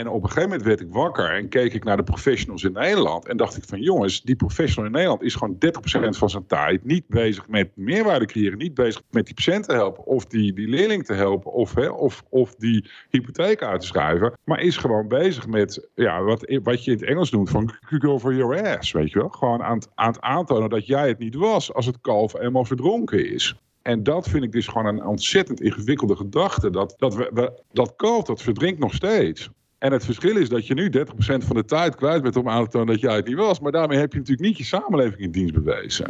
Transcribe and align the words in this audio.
En 0.00 0.08
op 0.08 0.22
een 0.22 0.28
gegeven 0.28 0.48
moment 0.48 0.66
werd 0.66 0.80
ik 0.80 0.86
wakker 0.90 1.30
en 1.30 1.48
keek 1.48 1.74
ik 1.74 1.84
naar 1.84 1.96
de 1.96 2.02
professionals 2.02 2.64
in 2.64 2.72
Nederland. 2.72 3.28
En 3.28 3.36
dacht 3.36 3.56
ik 3.56 3.64
van 3.64 3.80
jongens, 3.80 4.22
die 4.22 4.36
professional 4.36 4.86
in 4.86 4.92
Nederland 4.92 5.22
is 5.22 5.34
gewoon 5.34 5.54
30% 5.54 6.08
van 6.08 6.30
zijn 6.30 6.46
tijd 6.46 6.84
niet 6.84 7.06
bezig 7.06 7.48
met 7.48 7.70
meerwaarde 7.74 8.26
creëren. 8.26 8.58
Niet 8.58 8.74
bezig 8.74 9.02
met 9.10 9.26
die 9.26 9.34
patiënt 9.34 9.64
te 9.64 9.72
helpen 9.72 10.04
of 10.04 10.24
die, 10.24 10.52
die 10.52 10.68
leerling 10.68 11.04
te 11.04 11.12
helpen 11.12 11.52
of, 11.52 11.74
hè, 11.74 11.88
of, 11.88 12.22
of 12.28 12.54
die 12.54 12.90
hypotheek 13.10 13.62
uit 13.62 13.80
te 13.80 13.86
schrijven. 13.86 14.32
Maar 14.44 14.60
is 14.60 14.76
gewoon 14.76 15.08
bezig 15.08 15.46
met 15.46 15.88
ja, 15.94 16.22
wat, 16.22 16.58
wat 16.62 16.84
je 16.84 16.90
in 16.90 16.96
het 16.96 17.06
Engels 17.06 17.30
noemt 17.30 17.50
van 17.50 17.74
go 17.80 18.18
for 18.18 18.34
your 18.34 18.76
ass. 18.76 18.92
Weet 18.92 19.10
je 19.10 19.18
wel? 19.18 19.28
Gewoon 19.28 19.62
aan, 19.62 19.80
aan 19.94 20.12
het 20.12 20.20
aantonen 20.20 20.70
dat 20.70 20.86
jij 20.86 21.08
het 21.08 21.18
niet 21.18 21.34
was 21.34 21.74
als 21.74 21.86
het 21.86 22.00
kalf 22.00 22.34
eenmaal 22.34 22.64
verdronken 22.64 23.30
is. 23.30 23.54
En 23.82 24.02
dat 24.02 24.28
vind 24.28 24.44
ik 24.44 24.52
dus 24.52 24.66
gewoon 24.66 24.86
een 24.86 25.06
ontzettend 25.06 25.60
ingewikkelde 25.60 26.16
gedachte. 26.16 26.70
Dat, 26.70 26.94
dat, 26.98 27.14
we, 27.14 27.62
dat 27.72 27.96
kalf, 27.96 28.24
dat 28.24 28.42
verdrinkt 28.42 28.80
nog 28.80 28.94
steeds. 28.94 29.50
En 29.80 29.92
het 29.92 30.04
verschil 30.04 30.36
is 30.36 30.48
dat 30.48 30.66
je 30.66 30.74
nu 30.74 30.90
30% 30.98 31.02
van 31.46 31.56
de 31.56 31.64
tijd 31.64 31.94
kwijt 31.94 32.22
bent 32.22 32.36
om 32.36 32.48
aan 32.48 32.64
te 32.64 32.70
tonen 32.70 32.86
dat 32.86 33.00
jij 33.00 33.16
het 33.16 33.26
niet 33.26 33.36
was. 33.36 33.60
Maar 33.60 33.72
daarmee 33.72 33.98
heb 33.98 34.12
je 34.12 34.18
natuurlijk 34.18 34.48
niet 34.48 34.58
je 34.58 34.64
samenleving 34.64 35.20
in 35.20 35.30
dienst 35.30 35.54
bewezen. 35.54 36.06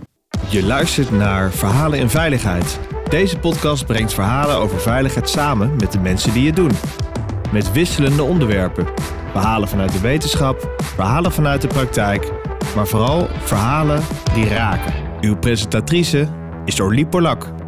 Je 0.49 0.63
luistert 0.63 1.11
naar 1.11 1.51
Verhalen 1.51 1.99
in 1.99 2.09
Veiligheid. 2.09 2.81
Deze 3.09 3.39
podcast 3.39 3.87
brengt 3.87 4.15
verhalen 4.15 4.57
over 4.57 4.81
veiligheid 4.81 5.29
samen 5.29 5.77
met 5.77 5.93
de 5.93 5.99
mensen 5.99 6.33
die 6.33 6.47
het 6.47 6.57
doen. 6.57 6.71
Met 7.53 7.73
wisselende 7.73 8.23
onderwerpen. 8.23 8.87
Verhalen 9.31 9.69
vanuit 9.69 9.93
de 9.93 10.01
wetenschap, 10.01 10.75
verhalen 10.77 11.33
vanuit 11.33 11.63
de 11.63 11.69
praktijk, 11.69 12.33
maar 12.75 12.87
vooral 12.87 13.29
verhalen 13.39 14.03
die 14.35 14.49
raken. 14.49 14.93
Uw 15.21 15.37
presentatrice 15.37 16.29
is 16.65 16.81
Orlie 16.81 17.07
Polak. 17.07 17.60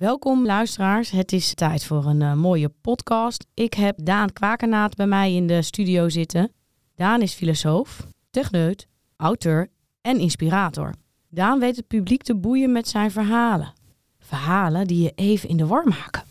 Welkom 0.00 0.46
luisteraars, 0.46 1.10
het 1.10 1.32
is 1.32 1.54
tijd 1.54 1.84
voor 1.84 2.04
een 2.04 2.20
uh, 2.20 2.34
mooie 2.34 2.68
podcast. 2.80 3.46
Ik 3.54 3.74
heb 3.74 3.98
Daan 4.02 4.32
Kwakernaat 4.32 4.94
bij 4.94 5.06
mij 5.06 5.34
in 5.34 5.46
de 5.46 5.62
studio 5.62 6.08
zitten. 6.08 6.52
Daan 6.94 7.22
is 7.22 7.34
filosoof, 7.34 8.06
techneut, 8.30 8.86
auteur 9.16 9.68
en 10.00 10.18
inspirator. 10.18 10.94
Daan 11.28 11.58
weet 11.58 11.76
het 11.76 11.86
publiek 11.86 12.22
te 12.22 12.36
boeien 12.36 12.72
met 12.72 12.88
zijn 12.88 13.10
verhalen. 13.10 13.72
Verhalen 14.18 14.86
die 14.86 15.02
je 15.02 15.12
even 15.14 15.48
in 15.48 15.56
de 15.56 15.66
war 15.66 15.88
maken. 15.88 16.22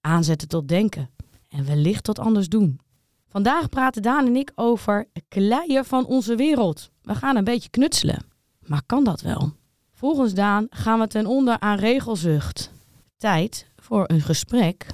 Aanzetten 0.00 0.48
tot 0.48 0.68
denken 0.68 1.10
en 1.48 1.66
wellicht 1.66 2.04
tot 2.04 2.18
anders 2.18 2.48
doen. 2.48 2.80
Vandaag 3.28 3.68
praten 3.68 4.02
Daan 4.02 4.26
en 4.26 4.36
ik 4.36 4.52
over 4.54 5.08
kleien 5.28 5.84
van 5.84 6.06
onze 6.06 6.36
wereld. 6.36 6.90
We 7.02 7.14
gaan 7.14 7.36
een 7.36 7.44
beetje 7.44 7.70
knutselen. 7.70 8.24
Maar 8.60 8.82
kan 8.86 9.04
dat 9.04 9.20
wel? 9.20 9.52
Volgens 9.92 10.34
Daan 10.34 10.66
gaan 10.70 10.98
we 10.98 11.06
ten 11.06 11.26
onder 11.26 11.60
aan 11.60 11.78
regelzucht 11.78 12.72
tijd 13.24 13.66
voor 13.76 14.04
een 14.06 14.20
gesprek 14.20 14.86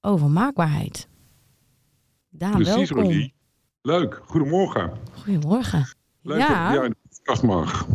over 0.00 0.30
maakbaarheid. 0.30 1.08
Daan, 2.28 2.52
Precies, 2.52 2.90
welkom. 2.90 3.30
Leuk, 3.82 4.20
goedemorgen. 4.24 4.92
Goedemorgen. 5.12 5.86
Leuk 6.22 6.38
ja. 6.38 6.64
dat 6.68 6.76
jij 6.76 6.84
in 6.84 6.90
de 6.90 7.08
podcast 7.08 7.42
mag. 7.42 7.86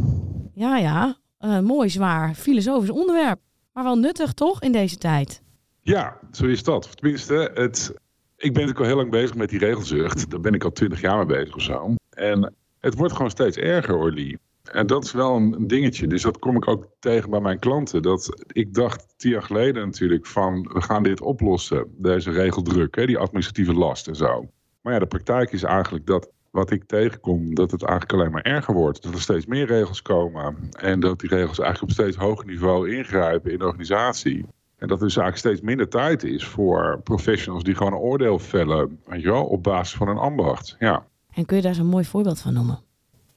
Ja, 0.54 0.78
ja. 0.78 1.18
Uh, 1.40 1.60
mooi, 1.60 1.90
zwaar, 1.90 2.34
filosofisch 2.34 2.90
onderwerp. 2.90 3.40
Maar 3.74 3.84
wel 3.84 3.98
nuttig, 3.98 4.34
toch, 4.34 4.62
in 4.62 4.72
deze 4.72 4.98
tijd? 4.98 5.42
Ja, 5.82 6.20
zo 6.32 6.46
is 6.46 6.64
dat. 6.64 6.98
Tenminste, 6.98 7.52
het, 7.54 7.94
ik 8.38 8.54
ben 8.54 8.66
natuurlijk 8.66 8.80
al 8.80 8.86
heel 8.86 8.96
lang 8.96 9.12
bezig 9.12 9.36
met 9.36 9.50
die 9.50 9.60
regelzucht. 9.60 10.30
Daar 10.30 10.40
ben 10.42 10.54
ik 10.54 10.64
al 10.64 10.72
twintig 10.72 11.02
jaar 11.02 11.18
mee 11.18 11.38
bezig 11.38 11.56
of 11.56 11.62
zo. 11.62 11.94
En 12.10 12.54
het 12.80 12.96
wordt 12.96 13.14
gewoon 13.14 13.32
steeds 13.32 13.58
erger, 13.58 13.96
Orly. 13.96 14.38
En 14.72 14.88
dat 14.88 15.04
is 15.04 15.12
wel 15.12 15.36
een 15.36 15.68
dingetje. 15.68 16.08
Dus 16.08 16.22
dat 16.22 16.40
kom 16.40 16.56
ik 16.56 16.68
ook 16.68 16.88
tegen 17.00 17.30
bij 17.30 17.40
mijn 17.40 17.60
klanten. 17.60 18.02
Dat 18.02 18.46
ik 18.48 18.74
dacht 18.74 19.14
tien 19.18 19.32
jaar 19.32 19.44
geleden 19.44 19.86
natuurlijk 19.86 20.26
van 20.26 20.70
we 20.74 20.82
gaan 20.82 21.04
dit 21.04 21.22
oplossen. 21.22 21.88
Deze 21.98 22.32
regeldruk, 22.32 22.96
hè, 22.96 23.06
die 23.06 23.18
administratieve 23.18 23.74
last 23.74 24.08
en 24.08 24.16
zo. 24.16 24.50
Maar 24.82 24.94
ja, 24.94 25.00
de 25.00 25.06
praktijk 25.06 25.52
is 25.52 25.64
eigenlijk 25.64 26.06
dat 26.06 26.30
wat 26.52 26.72
ik 26.72 26.84
tegenkom, 26.84 27.56
dat 27.56 27.72
het 27.72 27.84
eigenlijk 27.84 28.14
alleen 28.14 28.32
maar 28.32 28.42
erger 28.42 28.74
wordt. 28.74 29.04
Dat 29.04 29.14
er 29.14 29.22
steeds 29.22 29.46
meer 29.46 29.66
regels 29.66 30.02
komen. 30.02 30.70
En 30.72 31.00
dat 31.00 31.20
die 31.20 31.30
regels 31.30 31.60
eigenlijk 31.60 31.92
op 31.92 32.00
steeds 32.00 32.18
hoger 32.18 32.46
niveau 32.46 32.96
ingrijpen 32.96 33.52
in 33.52 33.58
de 33.58 33.66
organisatie. 33.66 34.46
En 34.78 34.88
dat 34.88 35.00
er 35.00 35.06
dus 35.06 35.18
eigenlijk 35.18 35.38
steeds 35.38 35.62
minder 35.62 35.90
tijd 35.90 36.24
is 36.24 36.46
voor 36.46 37.00
professionals 37.04 37.64
die 37.64 37.76
gewoon 37.76 37.94
een 37.94 38.00
oordeel 38.00 38.40
vellen. 38.40 39.00
Weet 39.06 39.22
je 39.22 39.34
op 39.34 39.64
basis 39.64 39.98
van 39.98 40.08
een 40.08 40.18
ambacht. 40.18 40.76
Ja. 40.80 41.06
En 41.34 41.46
kun 41.46 41.56
je 41.56 41.62
daar 41.62 41.76
zo'n 41.76 41.86
mooi 41.86 42.06
voorbeeld 42.06 42.40
van 42.40 42.54
noemen? 42.54 42.80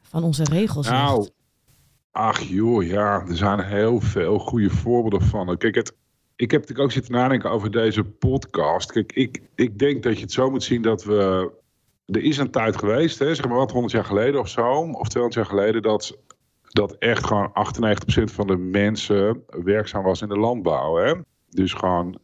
Van 0.08 0.22
onze 0.22 0.44
regels. 0.44 0.88
Nou, 0.88 1.28
ach 2.10 2.40
joh, 2.40 2.84
ja, 2.84 3.24
er 3.28 3.36
zijn 3.36 3.60
heel 3.60 4.00
veel 4.00 4.38
goede 4.38 4.70
voorbeelden 4.70 5.28
van. 5.28 5.56
Kijk, 5.56 5.74
het, 5.74 5.96
ik 6.36 6.50
heb 6.50 6.60
natuurlijk 6.60 6.88
ook 6.88 6.92
zitten 6.92 7.12
nadenken 7.12 7.50
over 7.50 7.70
deze 7.70 8.04
podcast. 8.04 8.92
Kijk, 8.92 9.12
ik, 9.12 9.42
ik 9.54 9.78
denk 9.78 10.02
dat 10.02 10.16
je 10.16 10.22
het 10.22 10.32
zo 10.32 10.50
moet 10.50 10.62
zien 10.62 10.82
dat 10.82 11.04
we. 11.04 11.50
Er 12.06 12.22
is 12.22 12.38
een 12.38 12.50
tijd 12.50 12.76
geweest, 12.76 13.18
hè, 13.18 13.34
zeg 13.34 13.48
maar 13.48 13.56
wat, 13.56 13.70
100 13.70 13.92
jaar 13.92 14.04
geleden 14.04 14.40
of 14.40 14.48
zo, 14.48 14.70
of 14.72 15.08
200 15.08 15.34
jaar 15.34 15.46
geleden, 15.58 15.82
dat, 15.82 16.18
dat 16.68 16.96
echt 16.98 17.26
gewoon 17.26 17.48
98% 17.48 17.52
van 18.24 18.46
de 18.46 18.56
mensen 18.56 19.42
werkzaam 19.48 20.02
was 20.02 20.22
in 20.22 20.28
de 20.28 20.38
landbouw. 20.38 20.96
Hè? 20.96 21.14
Dus 21.48 21.72
gewoon 21.72 22.18
98% 22.18 22.20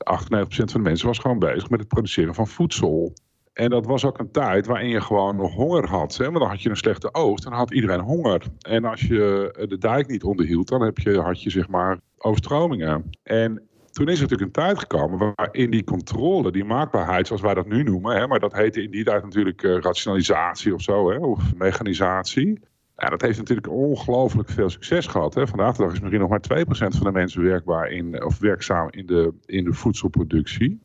van 0.47 0.67
de 0.67 0.79
mensen 0.79 1.07
was 1.07 1.19
gewoon 1.19 1.39
bezig 1.39 1.71
met 1.71 1.81
het 1.81 1.89
produceren 1.89 2.35
van 2.35 2.47
voedsel. 2.47 3.13
En 3.55 3.71
dat 3.71 3.87
was 3.87 4.05
ook 4.05 4.19
een 4.19 4.31
tijd 4.31 4.67
waarin 4.67 4.89
je 4.89 5.01
gewoon 5.01 5.37
nog 5.37 5.55
honger 5.55 5.89
had. 5.89 6.17
Hè? 6.17 6.31
Maar 6.31 6.41
dan 6.41 6.49
had 6.49 6.63
je 6.63 6.71
een 6.71 6.77
slechte 6.77 7.15
oogst, 7.15 7.45
dan 7.45 7.53
had 7.53 7.73
iedereen 7.73 8.01
honger. 8.01 8.43
En 8.61 8.85
als 8.85 9.01
je 9.01 9.55
de 9.69 9.79
dijk 9.79 10.07
niet 10.09 10.25
onderhield, 10.25 10.69
dan 10.69 10.83
heb 10.83 10.99
je, 10.99 11.21
had 11.21 11.43
je 11.43 11.51
zeg 11.51 11.69
maar 11.69 11.99
overstromingen. 12.19 13.11
En 13.23 13.63
toen 13.91 14.09
is 14.09 14.17
er 14.17 14.23
natuurlijk 14.23 14.41
een 14.41 14.65
tijd 14.65 14.79
gekomen 14.79 15.33
waarin 15.35 15.71
die 15.71 15.85
controle, 15.85 16.53
die 16.53 16.65
maakbaarheid, 16.65 17.27
zoals 17.27 17.43
wij 17.43 17.55
dat 17.55 17.67
nu 17.67 17.83
noemen, 17.83 18.17
hè, 18.17 18.27
maar 18.27 18.41
dat 18.41 18.53
heette 18.53 18.83
in 18.83 18.91
die 18.91 19.05
tijd 19.05 19.23
natuurlijk 19.23 19.63
uh, 19.63 19.79
rationalisatie 19.81 20.75
of 20.75 20.83
zo, 20.83 21.11
hè, 21.11 21.17
of 21.17 21.55
mechanisatie. 21.57 22.61
Ja, 22.97 23.09
dat 23.09 23.21
heeft 23.21 23.39
natuurlijk 23.39 23.71
ongelooflijk 23.71 24.49
veel 24.49 24.71
succes 24.71 25.07
gehad. 25.07 25.35
Hè. 25.35 25.47
Vandaag 25.47 25.77
de 25.77 25.83
dag 25.83 25.93
is 25.93 26.01
misschien 26.01 26.21
nog 26.21 26.31
maar 26.31 26.65
2% 26.65 26.67
van 26.67 27.05
de 27.05 27.13
mensen 27.13 27.43
werkbaar 27.43 27.91
in, 27.91 28.25
of 28.25 28.39
werkzaam 28.39 28.89
in 28.91 29.07
de, 29.07 29.33
in 29.47 29.65
de 29.65 29.73
voedselproductie. 29.73 30.81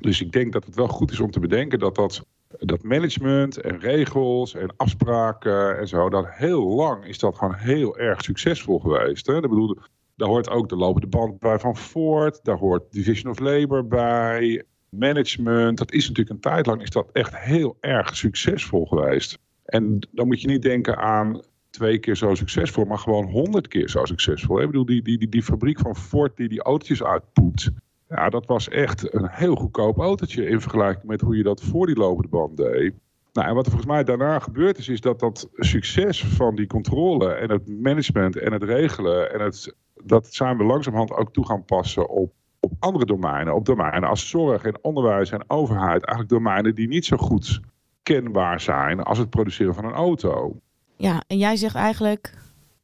Dus 0.00 0.20
ik 0.20 0.32
denk 0.32 0.52
dat 0.52 0.64
het 0.64 0.74
wel 0.74 0.88
goed 0.88 1.10
is 1.10 1.20
om 1.20 1.30
te 1.30 1.40
bedenken 1.40 1.78
dat 1.78 1.94
dat, 1.94 2.24
dat 2.58 2.82
management 2.82 3.60
en 3.60 3.78
regels 3.78 4.54
en 4.54 4.76
afspraken 4.76 5.78
en 5.78 5.88
zo, 5.88 6.08
dat 6.08 6.26
heel 6.28 6.74
lang 6.74 7.04
is 7.04 7.18
dat 7.18 7.36
gewoon 7.36 7.54
heel 7.54 7.98
erg 7.98 8.22
succesvol 8.22 8.78
geweest. 8.78 9.26
Hè? 9.26 9.40
Dat 9.40 9.50
bedoel, 9.50 9.78
daar 10.16 10.28
hoort 10.28 10.50
ook 10.50 10.68
de 10.68 10.76
lopende 10.76 11.06
band 11.06 11.38
bij 11.38 11.58
van 11.58 11.76
Ford, 11.76 12.40
daar 12.42 12.58
hoort 12.58 12.92
Division 12.92 13.30
of 13.30 13.38
Labor 13.38 13.86
bij, 13.86 14.64
management. 14.88 15.78
Dat 15.78 15.92
is 15.92 16.08
natuurlijk 16.08 16.30
een 16.36 16.52
tijd 16.52 16.66
lang 16.66 16.82
is 16.82 16.90
dat 16.90 17.08
echt 17.12 17.36
heel 17.36 17.76
erg 17.80 18.16
succesvol 18.16 18.86
geweest. 18.86 19.38
En 19.64 20.08
dan 20.10 20.26
moet 20.26 20.40
je 20.40 20.48
niet 20.48 20.62
denken 20.62 20.98
aan 20.98 21.42
twee 21.70 21.98
keer 21.98 22.16
zo 22.16 22.34
succesvol, 22.34 22.84
maar 22.84 22.98
gewoon 22.98 23.30
honderd 23.30 23.68
keer 23.68 23.88
zo 23.88 24.04
succesvol. 24.04 24.60
Ik 24.60 24.66
bedoel, 24.66 24.84
die, 24.84 25.02
die, 25.02 25.18
die, 25.18 25.28
die 25.28 25.42
fabriek 25.42 25.78
van 25.78 25.96
Ford 25.96 26.36
die 26.36 26.48
die 26.48 26.62
autootjes 26.62 27.02
uitpoept. 27.02 27.70
Ja, 28.10 28.28
dat 28.28 28.46
was 28.46 28.68
echt 28.68 29.14
een 29.14 29.28
heel 29.30 29.54
goedkoop 29.54 29.98
autootje 29.98 30.48
in 30.48 30.60
vergelijking 30.60 31.04
met 31.04 31.20
hoe 31.20 31.36
je 31.36 31.42
dat 31.42 31.62
voor 31.62 31.86
die 31.86 31.96
lopende 31.96 32.28
band 32.28 32.56
deed. 32.56 32.94
Nou, 33.32 33.48
en 33.48 33.54
wat 33.54 33.64
er 33.64 33.70
volgens 33.72 33.92
mij 33.92 34.04
daarna 34.04 34.38
gebeurd 34.38 34.78
is, 34.78 34.88
is 34.88 35.00
dat 35.00 35.20
dat 35.20 35.48
succes 35.56 36.24
van 36.24 36.54
die 36.54 36.66
controle 36.66 37.32
en 37.32 37.50
het 37.50 37.68
management 37.68 38.36
en 38.36 38.52
het 38.52 38.62
regelen 38.62 39.32
en 39.32 39.40
het, 39.40 39.74
dat 40.04 40.26
zijn 40.34 40.56
we 40.56 40.64
langzamerhand 40.64 41.12
ook 41.12 41.32
toe 41.32 41.46
gaan 41.46 41.64
passen 41.64 42.08
op, 42.08 42.32
op 42.60 42.72
andere 42.78 43.04
domeinen. 43.04 43.54
Op 43.54 43.64
domeinen 43.64 44.08
als 44.08 44.28
zorg 44.28 44.64
en 44.64 44.78
onderwijs 44.84 45.30
en 45.30 45.44
overheid. 45.46 46.04
Eigenlijk 46.04 46.28
domeinen 46.28 46.74
die 46.74 46.88
niet 46.88 47.04
zo 47.04 47.16
goed 47.16 47.60
kenbaar 48.02 48.60
zijn 48.60 49.02
als 49.02 49.18
het 49.18 49.30
produceren 49.30 49.74
van 49.74 49.84
een 49.84 49.92
auto. 49.92 50.60
Ja, 50.96 51.22
en 51.26 51.38
jij 51.38 51.56
zegt 51.56 51.74
eigenlijk, 51.74 52.34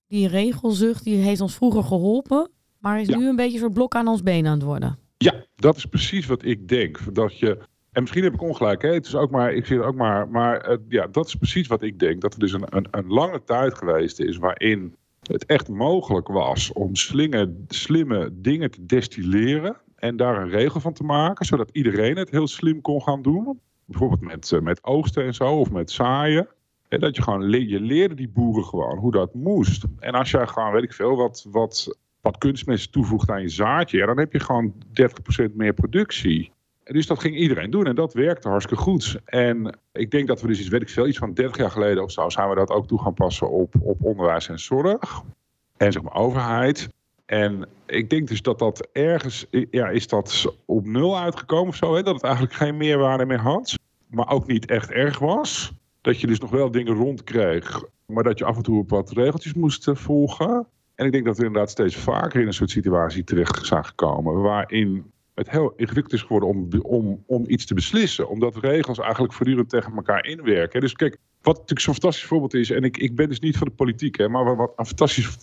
die 0.09 0.29
regelzucht 0.29 1.05
die 1.05 1.17
heeft 1.17 1.41
ons 1.41 1.55
vroeger 1.55 1.83
geholpen, 1.83 2.51
maar 2.79 3.01
is 3.01 3.09
nu 3.09 3.29
een 3.29 3.37
beetje 3.37 3.59
zo'n 3.59 3.73
blok 3.73 3.95
aan 3.95 4.09
ons 4.09 4.23
been 4.23 4.47
aan 4.47 4.53
het 4.53 4.63
worden. 4.63 5.05
Ja, 5.17 5.45
dat 5.57 5.77
is 5.77 5.87
precies 5.87 6.27
wat 6.27 6.45
ik 6.45 6.69
denk. 6.69 7.15
Dat 7.15 7.39
je, 7.39 7.59
en 7.93 8.03
misschien 8.03 8.25
heb 8.25 8.35
ik 8.35 8.43
ongelijk, 8.43 8.83
hè? 8.83 8.93
Het 8.93 9.07
is 9.07 9.15
ook 9.15 9.31
maar, 9.31 9.53
ik 9.53 9.67
zie 9.67 9.77
het 9.77 9.87
ook 9.87 9.95
maar, 9.95 10.29
maar 10.29 10.71
uh, 10.71 10.77
ja, 10.89 11.07
dat 11.07 11.27
is 11.27 11.35
precies 11.35 11.67
wat 11.67 11.83
ik 11.83 11.99
denk. 11.99 12.21
Dat 12.21 12.33
er 12.33 12.39
dus 12.39 12.53
een, 12.53 12.77
een, 12.77 12.87
een 12.91 13.07
lange 13.07 13.45
tijd 13.45 13.75
geweest 13.75 14.21
is 14.21 14.37
waarin 14.37 14.95
het 15.23 15.47
echt 15.47 15.69
mogelijk 15.69 16.29
was 16.29 16.73
om 16.73 16.97
slinge, 16.97 17.55
slimme 17.69 18.31
dingen 18.33 18.71
te 18.71 18.87
destilleren 18.87 19.77
en 19.97 20.17
daar 20.17 20.43
een 20.43 20.51
regel 20.51 20.81
van 20.81 20.93
te 20.93 21.05
maken, 21.05 21.47
zodat 21.47 21.71
iedereen 21.73 22.17
het 22.17 22.31
heel 22.31 22.47
slim 22.47 22.81
kon 22.81 23.03
gaan 23.03 23.23
doen. 23.23 23.61
Bijvoorbeeld 23.85 24.21
met, 24.21 24.51
uh, 24.51 24.61
met 24.61 24.85
oogsten 24.85 25.25
en 25.25 25.35
zo, 25.35 25.59
of 25.59 25.71
met 25.71 25.91
zaaien. 25.91 26.49
En 26.89 27.01
dat 27.01 27.17
je 27.17 27.23
gewoon, 27.23 27.51
je 27.51 27.81
leerde 27.81 28.15
die 28.15 28.29
boeren 28.29 28.65
gewoon 28.65 28.99
hoe 28.99 29.13
dat 29.13 29.35
moest. 29.35 29.85
En 29.99 30.13
als 30.13 30.31
jij 30.31 30.47
gewoon, 30.47 30.73
weet 30.73 30.83
ik 30.83 30.93
veel, 30.93 31.17
wat, 31.17 31.47
wat 31.51 31.99
wat 32.27 32.39
kunstmest 32.39 32.93
toevoegt 32.93 33.31
aan 33.31 33.43
je 33.43 33.49
zaadje, 33.49 33.99
ja, 33.99 34.07
dan 34.07 34.19
heb 34.19 34.33
je 34.33 34.41
gewoon 34.41 34.73
30% 35.51 35.53
meer 35.55 35.73
productie. 35.73 36.53
En 36.85 36.95
dus 36.95 37.07
dat 37.07 37.21
ging 37.21 37.37
iedereen 37.37 37.71
doen 37.71 37.87
en 37.87 37.95
dat 37.95 38.13
werkte 38.13 38.49
hartstikke 38.49 38.83
goed. 38.83 39.19
En 39.25 39.79
ik 39.93 40.11
denk 40.11 40.27
dat 40.27 40.41
we 40.41 40.47
dus 40.47 40.61
iets, 40.61 40.69
weet 40.69 40.83
ik 40.83 40.89
veel, 40.89 41.07
iets 41.07 41.19
van 41.19 41.35
30 41.35 41.57
jaar 41.57 41.71
geleden 41.71 42.03
of 42.03 42.11
zo, 42.11 42.29
zijn 42.29 42.49
we 42.49 42.55
dat 42.55 42.71
ook 42.71 42.87
toe 42.87 43.03
gaan 43.03 43.15
passen 43.15 43.51
op, 43.51 43.75
op 43.81 44.05
onderwijs 44.05 44.49
en 44.49 44.59
zorg. 44.59 45.23
En 45.77 45.93
zeg 45.93 46.03
maar 46.03 46.15
overheid. 46.15 46.89
En 47.27 47.69
ik 47.87 48.11
denk 48.11 48.29
dus 48.29 48.43
dat 48.43 48.59
dat 48.59 48.89
ergens, 48.93 49.47
ja, 49.71 49.89
is 49.89 50.09
dat 50.09 50.57
op 50.65 50.87
nul 50.87 51.19
uitgekomen 51.19 51.69
of 51.69 51.77
zo, 51.77 51.95
hè? 51.95 52.03
dat 52.03 52.15
het 52.15 52.25
eigenlijk 52.25 52.55
geen 52.55 52.77
meerwaarde 52.77 53.27
meer 53.27 53.41
had, 53.41 53.79
maar 54.07 54.31
ook 54.31 54.47
niet 54.47 54.67
echt 54.67 54.91
erg 54.91 55.19
was. 55.19 55.73
Dat 56.01 56.21
je 56.21 56.27
dus 56.27 56.41
nog 56.41 56.51
wel 56.51 56.71
dingen 56.71 56.95
rondkreeg, 56.95 57.83
maar 58.07 58.23
dat 58.23 58.39
je 58.39 58.45
af 58.45 58.57
en 58.57 58.63
toe 58.63 58.79
op 58.79 58.91
wat 58.91 59.11
regeltjes 59.11 59.55
moest 59.55 59.89
eh, 59.89 59.95
volgen. 59.95 60.67
En 60.97 61.07
ik 61.07 61.13
denk 61.13 61.25
dat 61.25 61.37
we 61.37 61.45
inderdaad 61.45 61.71
steeds 61.71 61.97
vaker 61.97 62.41
in 62.41 62.47
een 62.47 62.53
soort 62.53 62.71
situatie 62.71 63.25
terecht 63.25 63.67
zijn 63.67 63.85
gekomen, 63.85 64.41
waarin 64.41 65.13
het 65.35 65.51
heel 65.51 65.73
ingewikkeld 65.77 66.13
is 66.13 66.23
geworden 66.23 66.49
om, 66.49 66.69
om, 66.83 67.23
om 67.27 67.45
iets 67.47 67.67
te 67.67 67.75
beslissen. 67.75 68.29
Omdat 68.29 68.57
regels 68.57 68.99
eigenlijk 68.99 69.33
voortdurend 69.33 69.69
tegen 69.69 69.93
elkaar 69.95 70.25
inwerken. 70.25 70.81
Dus 70.81 70.93
kijk, 70.93 71.19
wat 71.43 71.55
natuurlijk 71.55 71.81
zo'n 71.81 71.93
fantastisch 71.93 72.25
voorbeeld 72.25 72.55
is, 72.55 72.71
en 72.71 72.83
ik, 72.83 72.97
ik 72.97 73.15
ben 73.15 73.29
dus 73.29 73.41
niet 73.41 73.57
van 73.57 73.67
de 73.67 73.75
politiek, 73.75 74.17
hè, 74.17 74.29
maar 74.29 74.57
wat 74.57 74.73
een 74.77 74.87
fantastisch 74.87 75.37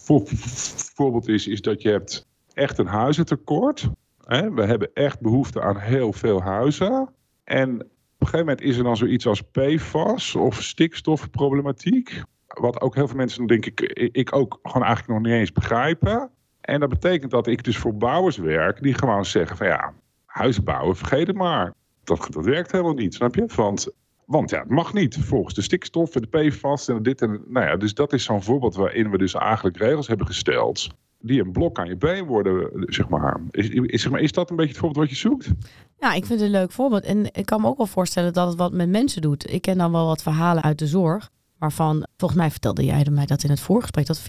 voorbeeld 0.96 1.28
is, 1.28 1.48
is 1.48 1.62
dat 1.62 1.82
je 1.82 1.90
hebt 1.90 2.28
echt 2.54 2.78
een 2.78 2.88
huizentekort. 2.88 3.90
Hè? 4.26 4.52
We 4.52 4.64
hebben 4.64 4.90
echt 4.94 5.22
behoefte 5.22 5.62
aan 5.62 5.78
heel 5.78 6.14
veel 6.14 6.42
huizen. 6.42 7.10
En 7.44 7.70
op 7.82 7.82
een 8.20 8.28
gegeven 8.28 8.46
moment 8.46 8.62
is 8.62 8.78
er 8.78 8.84
dan 8.84 8.98
zoiets 8.98 9.28
als 9.28 9.42
PFAS 9.42 10.36
of 10.36 10.64
stikstofproblematiek. 10.64 12.22
Wat 12.60 12.82
ook 12.82 12.96
heel 12.96 13.08
veel 13.08 13.18
mensen, 13.18 13.48
denk 13.48 13.66
ik, 13.66 13.82
ik 14.12 14.36
ook 14.36 14.60
gewoon 14.64 14.88
eigenlijk 14.88 15.20
nog 15.20 15.32
niet 15.32 15.40
eens 15.40 15.52
begrijpen. 15.52 16.30
En 16.62 16.80
dat 16.80 16.90
betekent 16.90 17.32
dat 17.32 17.48
ik 17.48 17.64
dus 17.64 17.78
voor 17.78 17.96
bouwers 17.96 18.38
werk 18.38 18.82
die 18.82 18.94
gewoon 18.94 19.26
zeggen 19.26 19.58
van 19.58 19.68
ja, 19.68 19.94
huizen 20.26 20.64
bouwen, 20.64 20.96
vergeet 20.96 21.28
het 21.28 21.36
maar. 21.36 21.74
Dat, 22.04 22.28
dat 22.32 22.46
werkt 22.46 22.72
helemaal 22.72 22.94
niet, 22.94 23.14
snap 23.14 23.36
je? 23.36 23.46
Want, 23.56 23.88
want 24.26 24.50
ja, 24.50 24.60
het 24.60 24.70
mag 24.70 24.94
niet 24.94 25.18
volgens 25.18 25.54
de 25.54 25.62
stikstof 25.62 26.16
en 26.16 26.28
de 26.30 26.50
PFAS 26.50 26.88
en 26.88 27.04
dit 27.04 27.22
en 27.22 27.44
nou 27.48 27.66
ja. 27.66 27.76
Dus 27.76 27.94
dat 27.94 28.14
is 28.14 28.24
zo'n 28.24 28.44
voorbeeld 28.44 28.76
waarin 28.76 29.10
we 29.10 29.18
dus 29.18 29.34
eigenlijk 29.34 29.78
regels 29.78 30.08
hebben 30.08 30.28
gesteld 30.28 30.90
die 31.20 31.42
een 31.42 31.52
blok 31.52 31.80
aan 31.80 31.88
je 31.88 31.98
been 31.98 32.26
worden, 32.26 32.70
zeg 32.86 33.10
maar. 33.10 33.42
Is, 33.52 33.70
is, 33.70 34.02
zeg 34.02 34.12
maar, 34.12 34.22
is 34.22 34.32
dat 34.32 34.50
een 34.50 34.56
beetje 34.56 34.72
het 34.72 34.80
voorbeeld 34.80 35.06
wat 35.06 35.10
je 35.10 35.30
zoekt? 35.30 35.52
Ja, 36.00 36.14
ik 36.14 36.26
vind 36.26 36.40
het 36.40 36.50
een 36.50 36.60
leuk 36.60 36.72
voorbeeld. 36.72 37.04
En 37.04 37.26
ik 37.32 37.46
kan 37.46 37.62
me 37.62 37.68
ook 37.68 37.78
wel 37.78 37.86
voorstellen 37.86 38.34
dat 38.34 38.48
het 38.48 38.58
wat 38.58 38.74
met 38.74 38.90
mensen 38.90 39.22
doet. 39.22 39.54
Ik 39.54 39.62
ken 39.62 39.78
dan 39.78 39.92
wel 39.92 40.06
wat 40.06 40.24
verhalen 40.24 40.64
uit 40.64 40.80
de 40.80 40.88
zorg. 40.88 41.30
Waarvan, 41.64 42.06
volgens 42.18 42.40
mij 42.40 42.52
vertelde 42.52 42.86
jij 42.86 43.08
mij 43.12 43.26
dat 43.26 43.44
in 43.44 43.50
het 43.50 43.60
voorgesprek, 43.60 44.06
dat 44.06 44.22
40% 44.22 44.24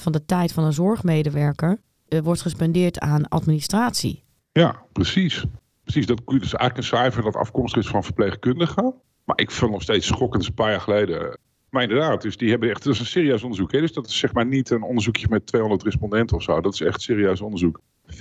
van 0.00 0.12
de 0.12 0.24
tijd 0.24 0.52
van 0.52 0.64
een 0.64 0.72
zorgmedewerker 0.72 1.80
uh, 2.08 2.20
wordt 2.20 2.40
gespendeerd 2.40 2.98
aan 2.98 3.28
administratie. 3.28 4.22
Ja, 4.52 4.82
precies. 4.92 5.44
Precies, 5.82 6.06
dat 6.06 6.20
is 6.26 6.34
eigenlijk 6.34 6.76
een 6.76 6.82
cijfer 6.82 7.22
dat 7.22 7.36
afkomstig 7.36 7.82
is 7.82 7.88
van 7.88 8.04
verpleegkundigen. 8.04 8.94
Maar 9.24 9.40
ik 9.40 9.50
vond 9.50 9.70
nog 9.72 9.82
steeds 9.82 10.06
schokkend, 10.06 10.46
een 10.46 10.54
paar 10.54 10.70
jaar 10.70 10.80
geleden. 10.80 11.38
Maar 11.70 11.82
inderdaad, 11.82 12.22
dus 12.22 12.36
die 12.36 12.50
hebben 12.50 12.70
echt, 12.70 12.84
dat 12.84 12.92
is 12.92 13.00
een 13.00 13.06
serieus 13.06 13.42
onderzoek. 13.42 13.70
Dus 13.70 13.92
dat 13.92 14.06
is 14.06 14.18
zeg 14.18 14.32
maar 14.32 14.46
niet 14.46 14.70
een 14.70 14.82
onderzoekje 14.82 15.26
met 15.30 15.46
200 15.46 15.82
respondenten 15.82 16.36
of 16.36 16.42
zo. 16.42 16.60
Dat 16.60 16.74
is 16.74 16.80
echt 16.80 17.00
serieus 17.00 17.40
onderzoek. 17.40 17.80
40% 18.06 18.14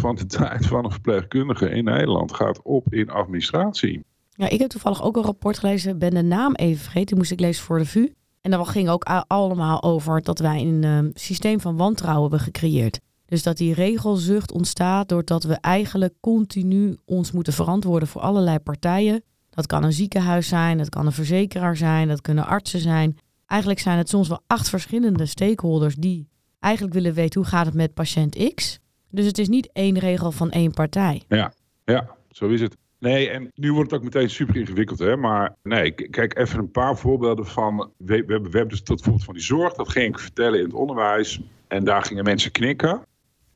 van 0.00 0.14
de 0.14 0.26
tijd 0.38 0.66
van 0.66 0.84
een 0.84 0.90
verpleegkundige 0.90 1.70
in 1.70 1.84
Nederland 1.84 2.34
gaat 2.34 2.62
op 2.62 2.94
in 2.94 3.10
administratie. 3.10 4.04
Ja, 4.34 4.48
ik 4.48 4.58
heb 4.60 4.70
toevallig 4.70 5.02
ook 5.02 5.16
een 5.16 5.22
rapport 5.22 5.58
gelezen, 5.58 5.98
ben 5.98 6.14
de 6.14 6.22
naam 6.22 6.54
even 6.54 6.82
vergeten, 6.82 7.06
die 7.06 7.16
moest 7.16 7.30
ik 7.30 7.40
lezen 7.40 7.64
voor 7.64 7.78
de 7.78 7.86
VU. 7.86 8.12
En 8.40 8.50
dat 8.50 8.68
ging 8.68 8.88
ook 8.88 9.04
allemaal 9.26 9.82
over 9.82 10.22
dat 10.22 10.38
wij 10.38 10.60
een 10.60 10.84
um, 10.84 11.10
systeem 11.14 11.60
van 11.60 11.76
wantrouwen 11.76 12.22
hebben 12.22 12.40
gecreëerd. 12.40 13.00
Dus 13.26 13.42
dat 13.42 13.56
die 13.56 13.74
regelzucht 13.74 14.52
ontstaat 14.52 15.08
doordat 15.08 15.42
we 15.42 15.54
eigenlijk 15.54 16.14
continu 16.20 16.96
ons 17.04 17.32
moeten 17.32 17.52
verantwoorden 17.52 18.08
voor 18.08 18.20
allerlei 18.20 18.58
partijen. 18.58 19.22
Dat 19.50 19.66
kan 19.66 19.84
een 19.84 19.92
ziekenhuis 19.92 20.48
zijn, 20.48 20.78
dat 20.78 20.88
kan 20.88 21.06
een 21.06 21.12
verzekeraar 21.12 21.76
zijn, 21.76 22.08
dat 22.08 22.20
kunnen 22.20 22.46
artsen 22.46 22.80
zijn. 22.80 23.18
Eigenlijk 23.46 23.80
zijn 23.80 23.98
het 23.98 24.08
soms 24.08 24.28
wel 24.28 24.42
acht 24.46 24.68
verschillende 24.68 25.26
stakeholders 25.26 25.94
die 25.94 26.28
eigenlijk 26.60 26.94
willen 26.94 27.14
weten 27.14 27.40
hoe 27.40 27.50
gaat 27.50 27.66
het 27.66 27.74
met 27.74 27.94
patiënt 27.94 28.52
X. 28.54 28.78
Dus 29.10 29.26
het 29.26 29.38
is 29.38 29.48
niet 29.48 29.70
één 29.72 29.98
regel 29.98 30.32
van 30.32 30.50
één 30.50 30.70
partij. 30.70 31.22
Ja, 31.28 31.52
ja, 31.84 32.10
zo 32.30 32.48
is 32.48 32.60
het. 32.60 32.76
Nee, 33.02 33.30
en 33.30 33.50
nu 33.54 33.72
wordt 33.72 33.90
het 33.90 34.00
ook 34.00 34.04
meteen 34.04 34.30
super 34.30 34.56
ingewikkeld, 34.56 34.98
hè. 34.98 35.16
Maar 35.16 35.56
nee, 35.62 35.90
kijk 35.90 36.38
even 36.38 36.58
een 36.58 36.70
paar 36.70 36.96
voorbeelden 36.96 37.46
van... 37.46 37.76
We, 37.76 38.04
we, 38.04 38.14
hebben, 38.14 38.50
we 38.50 38.56
hebben 38.56 38.68
dus 38.68 38.82
tot 38.82 39.02
voorbeeld 39.02 39.24
van 39.24 39.34
die 39.34 39.42
zorg, 39.42 39.74
dat 39.74 39.88
ging 39.88 40.06
ik 40.06 40.18
vertellen 40.18 40.58
in 40.58 40.64
het 40.64 40.74
onderwijs. 40.74 41.40
En 41.68 41.84
daar 41.84 42.02
gingen 42.02 42.24
mensen 42.24 42.50
knikken. 42.50 43.02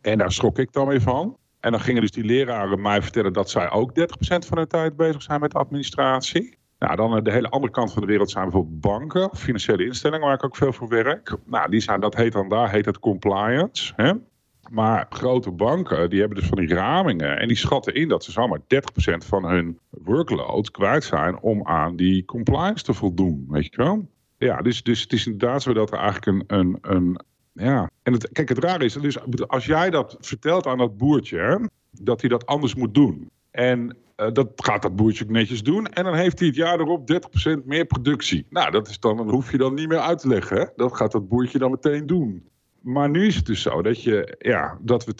En 0.00 0.18
daar 0.18 0.32
schrok 0.32 0.58
ik 0.58 0.72
dan 0.72 0.86
weer 0.86 1.00
van. 1.00 1.36
En 1.60 1.70
dan 1.70 1.80
gingen 1.80 2.00
dus 2.00 2.10
die 2.10 2.24
leraren 2.24 2.80
mij 2.80 3.02
vertellen 3.02 3.32
dat 3.32 3.50
zij 3.50 3.70
ook 3.70 3.90
30% 3.90 3.94
van 4.18 4.58
hun 4.58 4.68
tijd 4.68 4.96
bezig 4.96 5.22
zijn 5.22 5.40
met 5.40 5.54
administratie. 5.54 6.58
Nou, 6.78 6.96
dan 6.96 7.24
de 7.24 7.32
hele 7.32 7.50
andere 7.50 7.72
kant 7.72 7.92
van 7.92 8.02
de 8.02 8.08
wereld 8.08 8.30
zijn 8.30 8.44
bijvoorbeeld 8.44 8.80
banken, 8.80 9.36
financiële 9.36 9.84
instellingen 9.84 10.26
waar 10.26 10.36
ik 10.36 10.44
ook 10.44 10.56
veel 10.56 10.72
voor 10.72 10.88
werk. 10.88 11.36
Nou, 11.44 11.70
die 11.70 11.80
zijn, 11.80 12.00
dat 12.00 12.14
heet 12.14 12.32
dan 12.32 12.48
daar, 12.48 12.70
heet 12.70 12.84
het 12.84 12.98
compliance. 12.98 13.92
Hè? 13.96 14.12
Maar 14.70 15.06
grote 15.08 15.50
banken 15.50 16.10
die 16.10 16.20
hebben 16.20 16.38
dus 16.38 16.48
van 16.48 16.58
die 16.58 16.74
ramingen 16.74 17.38
en 17.38 17.48
die 17.48 17.56
schatten 17.56 17.94
in 17.94 18.08
dat 18.08 18.24
ze 18.24 18.30
zomaar 18.30 18.60
30% 18.60 18.64
van 19.16 19.44
hun 19.44 19.78
workload 19.90 20.70
kwijt 20.70 21.04
zijn 21.04 21.40
om 21.40 21.66
aan 21.66 21.96
die 21.96 22.24
compliance 22.24 22.84
te 22.84 22.94
voldoen. 22.94 23.46
Weet 23.48 23.64
je 23.64 23.76
wel? 23.76 24.08
Ja, 24.38 24.62
dus, 24.62 24.82
dus 24.82 25.00
het 25.00 25.12
is 25.12 25.26
inderdaad 25.26 25.62
zo 25.62 25.72
dat 25.72 25.92
er 25.92 25.98
eigenlijk 25.98 26.26
een. 26.26 26.58
een, 26.58 26.78
een 26.80 27.20
ja. 27.52 27.90
En 28.02 28.12
het, 28.12 28.28
kijk, 28.32 28.48
het 28.48 28.58
rare 28.58 28.84
is, 28.84 28.92
dus 28.92 29.48
als 29.48 29.66
jij 29.66 29.90
dat 29.90 30.16
vertelt 30.20 30.66
aan 30.66 30.78
dat 30.78 30.96
boertje, 30.96 31.70
dat 31.90 32.20
hij 32.20 32.30
dat 32.30 32.46
anders 32.46 32.74
moet 32.74 32.94
doen. 32.94 33.30
En 33.50 33.96
uh, 34.16 34.32
dat 34.32 34.48
gaat 34.54 34.82
dat 34.82 34.96
boertje 34.96 35.24
netjes 35.28 35.62
doen. 35.62 35.86
En 35.86 36.04
dan 36.04 36.14
heeft 36.14 36.38
hij 36.38 36.48
het 36.48 36.56
jaar 36.56 36.80
erop 36.80 37.12
30% 37.60 37.64
meer 37.64 37.84
productie. 37.84 38.46
Nou, 38.50 38.70
dat 38.70 38.88
is 38.88 39.00
dan, 39.00 39.16
dan 39.16 39.30
hoef 39.30 39.50
je 39.50 39.58
dan 39.58 39.74
niet 39.74 39.88
meer 39.88 39.98
uit 39.98 40.18
te 40.18 40.28
leggen. 40.28 40.56
Hè? 40.56 40.64
Dat 40.76 40.96
gaat 40.96 41.12
dat 41.12 41.28
boertje 41.28 41.58
dan 41.58 41.70
meteen 41.70 42.06
doen. 42.06 42.48
Maar 42.86 43.10
nu 43.10 43.26
is 43.26 43.36
het 43.36 43.46
dus 43.46 43.62
zo 43.62 43.82
dat, 43.82 44.02
je, 44.02 44.34
ja, 44.38 44.78
dat 44.80 45.04
we 45.04 45.14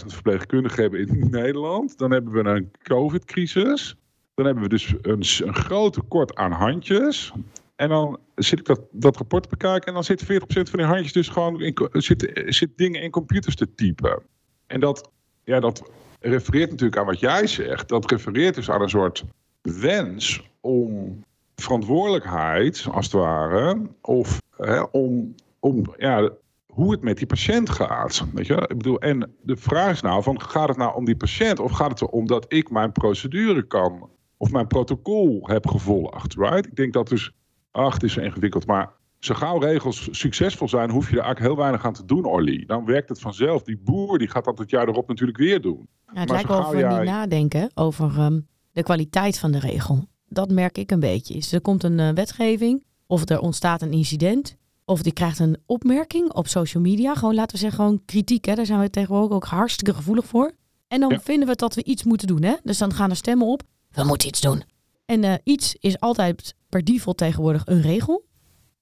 200.000 0.00 0.06
verpleegkundigen 0.06 0.82
hebben 0.82 1.08
in 1.08 1.30
Nederland. 1.40 1.98
Dan 1.98 2.10
hebben 2.10 2.32
we 2.32 2.50
een 2.50 2.70
COVID-crisis. 2.82 3.96
Dan 4.34 4.44
hebben 4.44 4.62
we 4.62 4.68
dus 4.68 4.94
een, 5.02 5.24
een 5.46 5.54
groot 5.54 5.92
tekort 5.92 6.34
aan 6.34 6.52
handjes. 6.52 7.32
En 7.76 7.88
dan 7.88 8.18
zit 8.34 8.58
ik 8.58 8.64
dat, 8.64 8.80
dat 8.90 9.16
rapport 9.16 9.42
te 9.42 9.48
bekijken 9.48 9.86
en 9.86 9.94
dan 9.94 10.04
zit 10.04 10.24
40% 10.24 10.26
van 10.46 10.78
die 10.78 10.84
handjes 10.84 11.12
dus 11.12 11.28
gewoon 11.28 11.60
in, 11.60 11.88
zit, 11.92 12.30
zit 12.46 12.70
dingen 12.76 13.02
in 13.02 13.10
computers 13.10 13.56
te 13.56 13.74
typen. 13.74 14.22
En 14.66 14.80
dat, 14.80 15.10
ja, 15.44 15.60
dat 15.60 15.90
refereert 16.20 16.70
natuurlijk 16.70 16.98
aan 16.98 17.06
wat 17.06 17.20
jij 17.20 17.46
zegt. 17.46 17.88
Dat 17.88 18.10
refereert 18.10 18.54
dus 18.54 18.70
aan 18.70 18.82
een 18.82 18.88
soort 18.88 19.24
wens 19.62 20.50
om 20.60 21.20
verantwoordelijkheid, 21.54 22.86
als 22.90 23.04
het 23.04 23.14
ware, 23.14 23.86
of 24.00 24.40
hè, 24.56 24.80
om, 24.80 25.34
om 25.60 25.94
ja, 25.96 26.30
hoe 26.76 26.92
het 26.92 27.02
met 27.02 27.16
die 27.16 27.26
patiënt 27.26 27.70
gaat. 27.70 28.24
Weet 28.32 28.46
je? 28.46 28.54
Ik 28.54 28.76
bedoel, 28.76 28.98
en 28.98 29.32
de 29.42 29.56
vraag 29.56 29.90
is 29.90 30.00
nou: 30.00 30.22
van, 30.22 30.40
gaat 30.40 30.68
het 30.68 30.76
nou 30.76 30.96
om 30.96 31.04
die 31.04 31.16
patiënt 31.16 31.58
of 31.58 31.72
gaat 31.72 31.90
het 31.90 32.00
erom 32.00 32.26
dat 32.26 32.44
ik 32.48 32.70
mijn 32.70 32.92
procedure 32.92 33.66
kan 33.66 34.10
of 34.36 34.50
mijn 34.50 34.66
protocol 34.66 35.48
heb 35.48 35.66
gevolgd? 35.66 36.34
Right? 36.34 36.66
Ik 36.66 36.76
denk 36.76 36.92
dat 36.92 37.08
dus, 37.08 37.32
ach, 37.70 37.94
het 37.94 38.02
is 38.02 38.12
zo 38.12 38.20
ingewikkeld, 38.20 38.66
maar 38.66 38.92
zo 39.18 39.34
gauw 39.34 39.58
regels 39.58 40.08
succesvol 40.10 40.68
zijn, 40.68 40.90
hoef 40.90 41.10
je 41.10 41.16
er 41.16 41.22
eigenlijk 41.22 41.52
heel 41.52 41.62
weinig 41.62 41.84
aan 41.84 41.92
te 41.92 42.04
doen, 42.04 42.24
Orly. 42.24 42.64
Dan 42.66 42.84
werkt 42.84 43.08
het 43.08 43.20
vanzelf. 43.20 43.62
Die 43.62 43.80
boer 43.84 44.18
die 44.18 44.28
gaat 44.28 44.44
dat 44.44 44.58
het 44.58 44.70
jaar 44.70 44.88
erop 44.88 45.08
natuurlijk 45.08 45.38
weer 45.38 45.60
doen. 45.60 45.88
Ja, 46.12 46.20
het 46.20 46.30
lijkt 46.30 46.48
wel 46.48 46.66
over 46.66 46.78
jij... 46.78 47.00
die 47.00 47.10
nadenken 47.10 47.70
over 47.74 48.18
um, 48.18 48.46
de 48.72 48.82
kwaliteit 48.82 49.38
van 49.38 49.52
de 49.52 49.58
regel. 49.58 50.08
Dat 50.28 50.50
merk 50.50 50.78
ik 50.78 50.90
een 50.90 51.00
beetje. 51.00 51.34
Is 51.34 51.52
er 51.52 51.60
komt 51.60 51.82
een 51.82 51.98
uh, 51.98 52.10
wetgeving 52.10 52.84
of 53.06 53.28
er 53.28 53.40
ontstaat 53.40 53.82
een 53.82 53.92
incident. 53.92 54.56
Of 54.88 55.02
die 55.02 55.12
krijgt 55.12 55.38
een 55.38 55.56
opmerking 55.66 56.32
op 56.32 56.48
social 56.48 56.82
media. 56.82 57.14
Gewoon 57.14 57.34
laten 57.34 57.52
we 57.52 57.58
zeggen, 57.58 57.78
gewoon 57.78 58.02
kritiek. 58.04 58.44
Hè? 58.44 58.54
Daar 58.54 58.66
zijn 58.66 58.80
we 58.80 58.90
tegenwoordig 58.90 59.36
ook 59.36 59.44
hartstikke 59.44 59.94
gevoelig 59.94 60.26
voor. 60.26 60.52
En 60.88 61.00
dan 61.00 61.20
vinden 61.20 61.48
we 61.48 61.54
dat 61.54 61.74
we 61.74 61.84
iets 61.84 62.04
moeten 62.04 62.26
doen. 62.26 62.42
Hè? 62.42 62.54
Dus 62.62 62.78
dan 62.78 62.94
gaan 62.94 63.10
er 63.10 63.16
stemmen 63.16 63.46
op. 63.46 63.62
We 63.90 64.04
moeten 64.04 64.28
iets 64.28 64.40
doen. 64.40 64.62
En 65.04 65.22
uh, 65.22 65.34
iets 65.44 65.76
is 65.80 66.00
altijd 66.00 66.54
per 66.68 66.84
default 66.84 67.16
tegenwoordig 67.16 67.62
een 67.64 67.80
regel. 67.80 68.24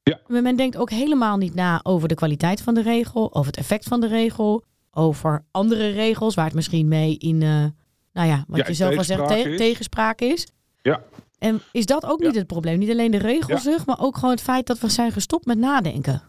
Ja. 0.02 0.20
Men 0.26 0.56
denkt 0.56 0.76
ook 0.76 0.90
helemaal 0.90 1.36
niet 1.36 1.54
na 1.54 1.80
over 1.82 2.08
de 2.08 2.14
kwaliteit 2.14 2.60
van 2.60 2.74
de 2.74 2.82
regel, 2.82 3.34
over 3.34 3.46
het 3.46 3.56
effect 3.56 3.84
van 3.84 4.00
de 4.00 4.06
regel, 4.06 4.64
over 4.90 5.44
andere 5.50 5.90
regels 5.90 6.34
waar 6.34 6.44
het 6.44 6.54
misschien 6.54 6.88
mee 6.88 7.18
in, 7.18 7.40
uh, 7.40 7.64
nou 8.12 8.28
ja, 8.28 8.44
wat 8.48 8.58
ja, 8.58 8.66
je 8.66 8.74
zelf 8.74 8.96
al 8.96 9.04
zegt, 9.04 9.28
te 9.28 9.54
tegenspraak 9.56 10.20
is. 10.20 10.46
Ja. 10.82 11.02
En 11.38 11.60
is 11.72 11.86
dat 11.86 12.04
ook 12.04 12.20
niet 12.20 12.34
het 12.34 12.46
probleem? 12.46 12.78
Niet 12.78 12.90
alleen 12.90 13.10
de 13.10 13.18
regelzucht, 13.18 13.86
maar 13.86 14.00
ook 14.00 14.14
gewoon 14.14 14.30
het 14.30 14.42
feit 14.42 14.66
dat 14.66 14.78
we 14.78 14.88
zijn 14.88 15.12
gestopt 15.12 15.46
met 15.46 15.58
nadenken. 15.58 16.22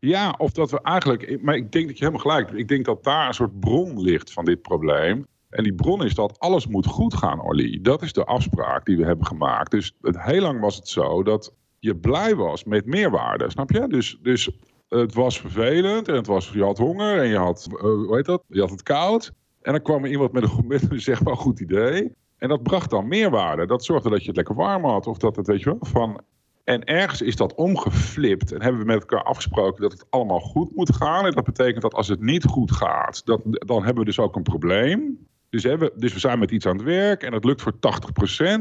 Ja, 0.00 0.34
of 0.38 0.50
dat 0.50 0.70
we 0.70 0.82
eigenlijk, 0.82 1.42
maar 1.42 1.56
ik 1.56 1.72
denk 1.72 1.86
dat 1.86 1.98
je 1.98 2.04
helemaal 2.04 2.26
gelijk 2.26 2.46
hebt. 2.46 2.60
Ik 2.60 2.68
denk 2.68 2.84
dat 2.84 3.04
daar 3.04 3.26
een 3.26 3.34
soort 3.34 3.60
bron 3.60 4.00
ligt 4.00 4.32
van 4.32 4.44
dit 4.44 4.62
probleem. 4.62 5.26
En 5.48 5.62
die 5.62 5.74
bron 5.74 6.04
is 6.04 6.14
dat 6.14 6.38
alles 6.38 6.66
moet 6.66 6.86
goed 6.86 7.14
gaan, 7.14 7.40
Orly. 7.40 7.78
Dat 7.82 8.02
is 8.02 8.12
de 8.12 8.24
afspraak 8.24 8.86
die 8.86 8.96
we 8.96 9.04
hebben 9.04 9.26
gemaakt. 9.26 9.70
Dus 9.70 9.92
het, 10.00 10.22
heel 10.22 10.40
lang 10.40 10.60
was 10.60 10.76
het 10.76 10.88
zo 10.88 11.22
dat 11.22 11.54
je 11.78 11.96
blij 11.96 12.34
was 12.34 12.64
met 12.64 12.86
meerwaarde, 12.86 13.50
snap 13.50 13.70
je? 13.70 13.88
Dus, 13.88 14.18
dus 14.22 14.50
het 14.88 15.14
was 15.14 15.40
vervelend 15.40 16.08
en 16.08 16.14
het 16.14 16.26
was, 16.26 16.50
je 16.52 16.62
had 16.62 16.78
honger 16.78 17.18
en 17.18 17.28
je 17.28 17.36
had, 17.36 17.68
uh, 17.72 17.80
hoe 17.80 18.16
heet 18.16 18.24
dat? 18.24 18.42
Je 18.48 18.60
had 18.60 18.70
het 18.70 18.82
koud. 18.82 19.32
En 19.62 19.72
dan 19.72 19.82
kwam 19.82 20.04
er 20.04 20.10
iemand 20.10 20.32
met 20.32 20.42
een, 20.42 20.64
met 20.66 20.90
een 20.90 21.00
zeg 21.10 21.24
maar 21.24 21.36
goed 21.36 21.60
idee. 21.60 22.12
En 22.38 22.48
dat 22.48 22.62
bracht 22.62 22.90
dan 22.90 23.08
meerwaarde. 23.08 23.66
Dat 23.66 23.84
zorgde 23.84 24.10
dat 24.10 24.20
je 24.20 24.26
het 24.26 24.36
lekker 24.36 24.54
warm 24.54 24.84
had. 24.84 25.06
Of 25.06 25.18
dat 25.18 25.36
het, 25.36 25.46
weet 25.46 25.60
je 25.60 25.64
wel, 25.64 25.78
van... 25.80 26.20
En 26.64 26.84
ergens 26.84 27.22
is 27.22 27.36
dat 27.36 27.54
omgeflipt 27.54 28.52
en 28.52 28.62
hebben 28.62 28.80
we 28.80 28.86
met 28.86 29.00
elkaar 29.00 29.22
afgesproken 29.22 29.82
dat 29.82 29.92
het 29.92 30.06
allemaal 30.10 30.40
goed 30.40 30.76
moet 30.76 30.96
gaan. 30.96 31.26
En 31.26 31.32
dat 31.32 31.44
betekent 31.44 31.82
dat 31.82 31.94
als 31.94 32.08
het 32.08 32.20
niet 32.20 32.44
goed 32.44 32.72
gaat, 32.72 33.26
dat, 33.26 33.40
dan 33.44 33.84
hebben 33.84 33.98
we 33.98 34.04
dus 34.04 34.18
ook 34.18 34.36
een 34.36 34.42
probleem. 34.42 35.26
Dus, 35.50 35.64
we, 35.64 35.92
dus 35.96 36.12
we 36.12 36.18
zijn 36.18 36.38
met 36.38 36.50
iets 36.50 36.66
aan 36.66 36.76
het 36.76 36.84
werk 36.84 37.22
en 37.22 37.30
dat 37.30 37.44
lukt 37.44 37.62
voor 37.62 37.72
80%. 37.72 37.78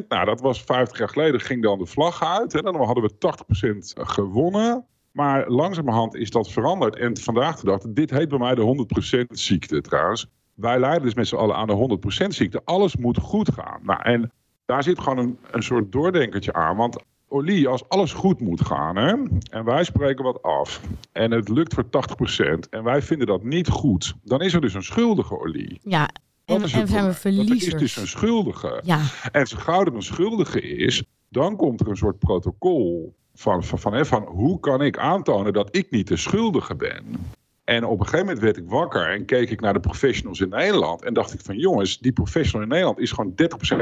Nou, 0.07 0.25
dat 0.25 0.41
was 0.41 0.61
50 0.61 0.97
jaar 0.97 1.09
geleden, 1.09 1.41
ging 1.41 1.63
dan 1.63 1.79
de 1.79 1.85
vlag 1.85 2.23
uit. 2.23 2.55
En 2.55 2.63
dan 2.63 2.75
hadden 2.75 3.03
we 3.03 3.13
80% 3.99 4.05
gewonnen. 4.05 4.85
Maar 5.11 5.49
langzamerhand 5.49 6.15
is 6.15 6.29
dat 6.29 6.51
veranderd. 6.51 6.95
En 6.95 7.17
vandaag 7.17 7.59
de 7.59 7.65
dag, 7.65 7.79
dit 7.79 8.09
heet 8.09 8.29
bij 8.29 8.39
mij 8.39 8.55
de 8.55 8.87
100% 9.21 9.25
ziekte 9.27 9.81
trouwens. 9.81 10.27
Wij 10.57 10.79
lijden 10.79 11.01
dus 11.01 11.13
met 11.13 11.27
z'n 11.27 11.35
allen 11.35 11.55
aan 11.55 11.67
de 11.67 11.97
100% 12.23 12.27
ziekte. 12.27 12.61
Alles 12.65 12.95
moet 12.95 13.17
goed 13.17 13.51
gaan. 13.53 13.79
Nou, 13.81 14.01
en 14.01 14.31
daar 14.65 14.83
zit 14.83 14.99
gewoon 14.99 15.17
een, 15.17 15.37
een 15.51 15.63
soort 15.63 15.91
doordenkertje 15.91 16.53
aan. 16.53 16.75
Want 16.75 17.03
Olie, 17.27 17.67
als 17.67 17.89
alles 17.89 18.13
goed 18.13 18.39
moet 18.39 18.65
gaan, 18.65 18.95
hè, 18.95 19.15
en 19.51 19.63
wij 19.63 19.83
spreken 19.83 20.23
wat 20.23 20.41
af, 20.41 20.81
en 21.11 21.31
het 21.31 21.49
lukt 21.49 21.73
voor 21.73 21.83
80%, 21.83 22.69
en 22.69 22.83
wij 22.83 23.01
vinden 23.01 23.27
dat 23.27 23.43
niet 23.43 23.69
goed, 23.69 24.15
dan 24.23 24.41
is 24.41 24.53
er 24.53 24.61
dus 24.61 24.73
een 24.73 24.83
schuldige 24.83 25.39
Olie. 25.39 25.79
Ja, 25.83 26.09
en, 26.45 26.61
en 26.61 26.87
zijn 26.87 27.05
we 27.05 27.13
verliezers. 27.13 27.71
Dat 27.71 27.81
is 27.81 27.93
dus 27.93 27.97
een 27.97 28.07
schuldige. 28.07 28.81
Ja. 28.83 29.01
En 29.31 29.47
zo 29.47 29.57
gauw 29.57 29.81
er 29.81 29.95
een 29.95 30.01
schuldige 30.01 30.61
is, 30.61 31.03
dan 31.29 31.55
komt 31.55 31.79
er 31.79 31.87
een 31.87 31.97
soort 31.97 32.19
protocol 32.19 33.15
van, 33.33 33.63
van, 33.63 33.79
van, 33.79 34.05
van 34.05 34.23
hoe 34.23 34.59
kan 34.59 34.81
ik 34.81 34.97
aantonen 34.97 35.53
dat 35.53 35.75
ik 35.75 35.91
niet 35.91 36.07
de 36.07 36.17
schuldige 36.17 36.75
ben. 36.75 37.05
En 37.67 37.83
op 37.85 37.99
een 37.99 38.05
gegeven 38.05 38.25
moment 38.25 38.43
werd 38.43 38.57
ik 38.57 38.63
wakker 38.67 39.09
en 39.09 39.25
keek 39.25 39.49
ik 39.49 39.61
naar 39.61 39.73
de 39.73 39.79
professionals 39.79 40.39
in 40.39 40.49
Nederland. 40.49 41.03
En 41.03 41.13
dacht 41.13 41.33
ik 41.33 41.39
van 41.39 41.57
jongens, 41.57 41.99
die 41.99 42.11
professional 42.11 42.61
in 42.61 42.67
Nederland 42.67 42.99
is 42.99 43.11
gewoon 43.11 43.31
30% 43.31 43.35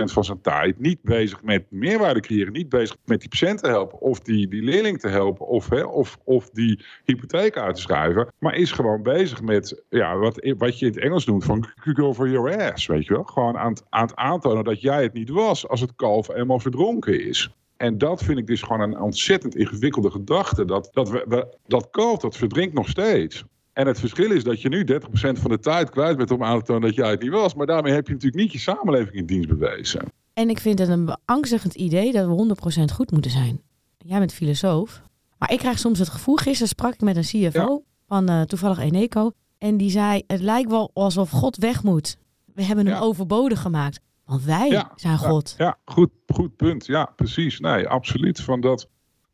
van 0.04 0.24
zijn 0.24 0.42
tijd 0.42 0.80
niet 0.80 1.02
bezig 1.02 1.44
met 1.44 1.66
meerwaarde 1.70 2.20
creëren. 2.20 2.54
Niet 2.54 2.70
bezig 2.70 2.98
met 3.06 3.20
die 3.20 3.30
patiënt 3.30 3.60
te 3.60 3.68
helpen 3.68 4.00
of 4.00 4.20
die, 4.20 4.48
die 4.48 4.62
leerling 4.64 5.00
te 5.00 5.08
helpen 5.08 5.48
of, 5.48 5.70
hè, 5.70 5.84
of, 5.84 6.18
of 6.24 6.50
die 6.50 6.86
hypotheek 7.04 7.58
uit 7.58 7.76
te 7.76 7.82
schrijven. 7.82 8.28
Maar 8.40 8.56
is 8.56 8.72
gewoon 8.72 9.04
bezig 9.04 9.42
met 9.42 9.84
ja, 9.90 10.18
wat, 10.18 10.54
wat 10.58 10.80
je 10.80 10.86
in 10.86 10.92
het 10.92 11.02
Engels 11.02 11.26
noemt 11.26 11.44
van 11.44 11.68
go 11.76 12.14
for 12.14 12.30
your 12.30 12.72
ass. 12.72 12.86
Weet 12.86 13.06
je 13.06 13.14
wel? 13.14 13.24
Gewoon 13.24 13.58
aan, 13.58 13.76
aan 13.90 14.06
het 14.06 14.16
aantonen 14.16 14.64
dat 14.64 14.82
jij 14.82 15.04
het 15.04 15.14
niet 15.14 15.30
was 15.30 15.68
als 15.68 15.82
het 15.82 15.96
kalf 15.96 16.30
eenmaal 16.30 16.60
verdronken 16.60 17.26
is. 17.26 17.50
En 17.78 17.98
dat 17.98 18.24
vind 18.24 18.38
ik 18.38 18.48
dus 18.48 18.62
gewoon 18.62 18.82
een 18.82 19.00
ontzettend 19.00 19.56
ingewikkelde 19.56 20.12
gedachte. 20.12 20.66
Dat, 20.66 20.90
dat, 20.94 21.10
we, 21.10 21.58
dat 21.68 21.90
kalf, 21.90 22.18
dat 22.18 22.38
verdrinkt 22.38 22.74
nog 22.74 22.90
steeds. 22.90 23.46
En 23.76 23.88
het 23.88 24.00
verschil 24.00 24.32
is 24.32 24.44
dat 24.44 24.62
je 24.62 24.70
nu 24.70 24.86
30% 24.92 24.98
van 25.12 25.52
de 25.52 25.60
tijd 25.60 25.90
kwijt 25.90 26.18
bent 26.18 26.32
om 26.32 26.44
aan 26.44 26.60
te 26.60 26.66
tonen 26.66 26.82
dat 26.82 26.96
jij 26.96 27.10
het 27.10 27.22
niet 27.22 27.32
was. 27.32 27.56
Maar 27.56 27.66
daarmee 27.66 27.94
heb 27.94 28.08
je 28.08 28.14
natuurlijk 28.14 28.42
niet 28.42 28.52
je 28.52 28.60
samenleving 28.60 29.16
in 29.16 29.26
dienst 29.26 29.48
bewezen. 29.48 30.02
En 30.34 30.50
ik 30.50 30.60
vind 30.60 30.80
het 30.80 30.90
een 30.90 31.06
beangstigend 31.06 31.76
idee 31.76 32.12
dat 32.12 32.28
we 32.28 32.56
100% 32.90 32.94
goed 32.94 33.12
moeten 33.12 33.32
zijn. 33.32 33.62
Jij 33.98 34.20
bent 34.20 34.34
filosoof. 34.34 35.02
Maar 35.38 35.52
ik 35.52 35.58
krijg 35.58 35.80
soms 35.80 36.00
het 36.00 36.10
gevoel, 36.10 36.36
gisteren 36.36 36.68
sprak 36.68 36.94
ik 36.94 37.02
met 37.02 37.16
een 37.16 37.52
CFO 37.52 37.84
van 38.08 38.32
uh, 38.32 38.42
toevallig 38.42 38.80
Eneco. 38.80 39.32
En 39.58 39.78
die 39.78 39.90
zei, 39.90 40.24
het 40.28 40.42
lijkt 40.42 40.70
wel 40.70 40.92
alsof 40.94 41.30
God 41.30 41.58
weg 41.58 41.84
moet. 41.84 42.18
We 42.54 42.64
hebben 42.64 42.88
hem 42.88 43.02
overbodig 43.02 43.62
gemaakt. 43.62 44.00
Want 44.26 44.44
wij 44.44 44.84
zijn 44.96 45.18
God. 45.18 45.56
Ja, 45.58 45.78
goed, 45.86 46.10
goed 46.28 46.56
punt. 46.56 46.86
Ja, 46.86 47.06
precies. 47.16 47.60
Nee, 47.60 47.88
absoluut. 47.88 48.42
Van 48.42 48.62
dat, 48.62 48.90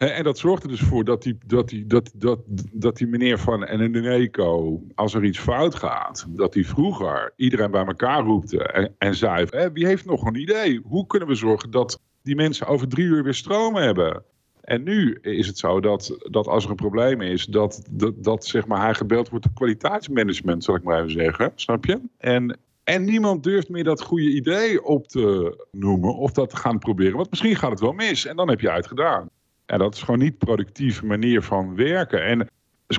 en 0.10 0.24
dat 0.24 0.38
zorgt 0.38 0.63
er 0.63 0.70
dus 0.70 0.81
voor 0.81 1.03
dat 1.03 1.24
die, 1.24 1.38
dat 1.46 1.70
die, 1.70 1.86
dat, 1.86 2.12
dat, 2.15 2.39
dat 2.72 2.98
die 2.98 3.08
meneer 3.08 3.39
van 3.39 3.63
Eneco, 3.63 4.81
als 4.96 5.13
er 5.13 5.24
iets 5.24 5.39
fout 5.39 5.75
gaat, 5.75 6.25
dat 6.29 6.53
hij 6.53 6.63
vroeger 6.63 7.34
iedereen 7.36 7.72
bij 7.72 7.86
elkaar 7.86 8.24
roepte 8.24 8.63
en, 8.63 8.96
en 8.98 9.15
zei: 9.15 9.46
wie 9.74 9.86
heeft 9.86 10.05
nog 10.05 10.25
een 10.25 10.36
idee? 10.36 10.81
Hoe 10.84 11.08
kunnen 11.08 11.27
we 11.27 11.36
zorgen 11.36 11.72
dat 11.72 12.00
die 12.24 12.36
mensen 12.36 12.67
over 12.67 12.88
drie 12.88 13.05
uur 13.05 13.24
weer 13.24 13.34
stroom 13.34 13.75
hebben? 13.75 14.24
En 14.62 14.84
nu 14.84 15.17
is 15.22 15.48
het 15.48 15.58
zo 15.58 15.79
dat, 15.79 16.17
dat 16.29 16.48
als 16.48 16.63
er 16.63 16.70
een 16.70 16.75
probleem 16.75 17.22
is, 17.22 17.46
dat, 17.46 17.84
dat, 17.91 18.24
dat 18.24 18.46
zeg 18.46 18.67
maar, 18.67 18.81
hij 18.81 18.93
gebeld 18.93 19.29
wordt 19.29 19.46
op 19.46 19.55
kwaliteitsmanagement, 19.55 20.63
zal 20.63 20.75
ik 20.75 20.84
maar 20.84 20.98
even 20.98 21.12
zeggen. 21.12 21.51
Snap 21.55 21.86
je? 21.86 22.01
En, 22.17 22.58
en 22.84 23.03
niemand 23.03 23.43
durft 23.43 23.70
meer 23.70 23.84
dat 23.84 24.01
goede 24.01 24.31
idee 24.31 24.84
op 24.84 25.08
te 25.08 25.58
noemen 25.72 26.15
of 26.15 26.31
dat 26.31 26.50
te 26.50 26.58
gaan 26.58 26.79
proberen. 26.79 27.15
Want 27.15 27.29
misschien 27.29 27.55
gaat 27.55 27.72
het 27.72 27.79
wel 27.79 27.93
mis 27.93 28.25
en 28.25 28.36
dan 28.36 28.50
heb 28.50 28.60
je 28.60 28.72
uitgedaan. 28.72 29.29
En 29.71 29.79
dat 29.79 29.93
is 29.93 30.01
gewoon 30.01 30.19
niet 30.19 30.37
productieve 30.37 31.05
manier 31.05 31.41
van 31.41 31.75
werken. 31.75 32.25
En 32.25 32.47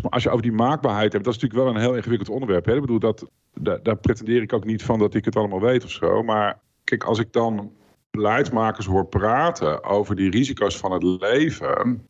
als 0.08 0.22
je 0.22 0.30
over 0.30 0.42
die 0.42 0.52
maakbaarheid 0.52 1.12
hebt, 1.12 1.24
dat 1.24 1.34
is 1.34 1.40
natuurlijk 1.40 1.68
wel 1.68 1.74
een 1.74 1.88
heel 1.88 1.96
ingewikkeld 1.96 2.28
onderwerp. 2.28 2.64
Hè? 2.64 2.74
Ik 2.74 2.80
bedoel, 2.80 2.98
dat, 2.98 3.26
daar, 3.54 3.82
daar 3.82 3.96
pretendeer 3.96 4.42
ik 4.42 4.52
ook 4.52 4.64
niet 4.64 4.82
van 4.82 4.98
dat 4.98 5.14
ik 5.14 5.24
het 5.24 5.36
allemaal 5.36 5.60
weet 5.60 5.84
of 5.84 5.90
zo. 5.90 6.22
Maar 6.22 6.60
kijk, 6.84 7.04
als 7.04 7.18
ik 7.18 7.32
dan 7.32 7.72
beleidsmakers 8.10 8.86
hoor 8.86 9.06
praten 9.06 9.84
over 9.84 10.16
die 10.16 10.30
risico's 10.30 10.76
van 10.76 10.92
het 10.92 11.02
leven, 11.02 12.08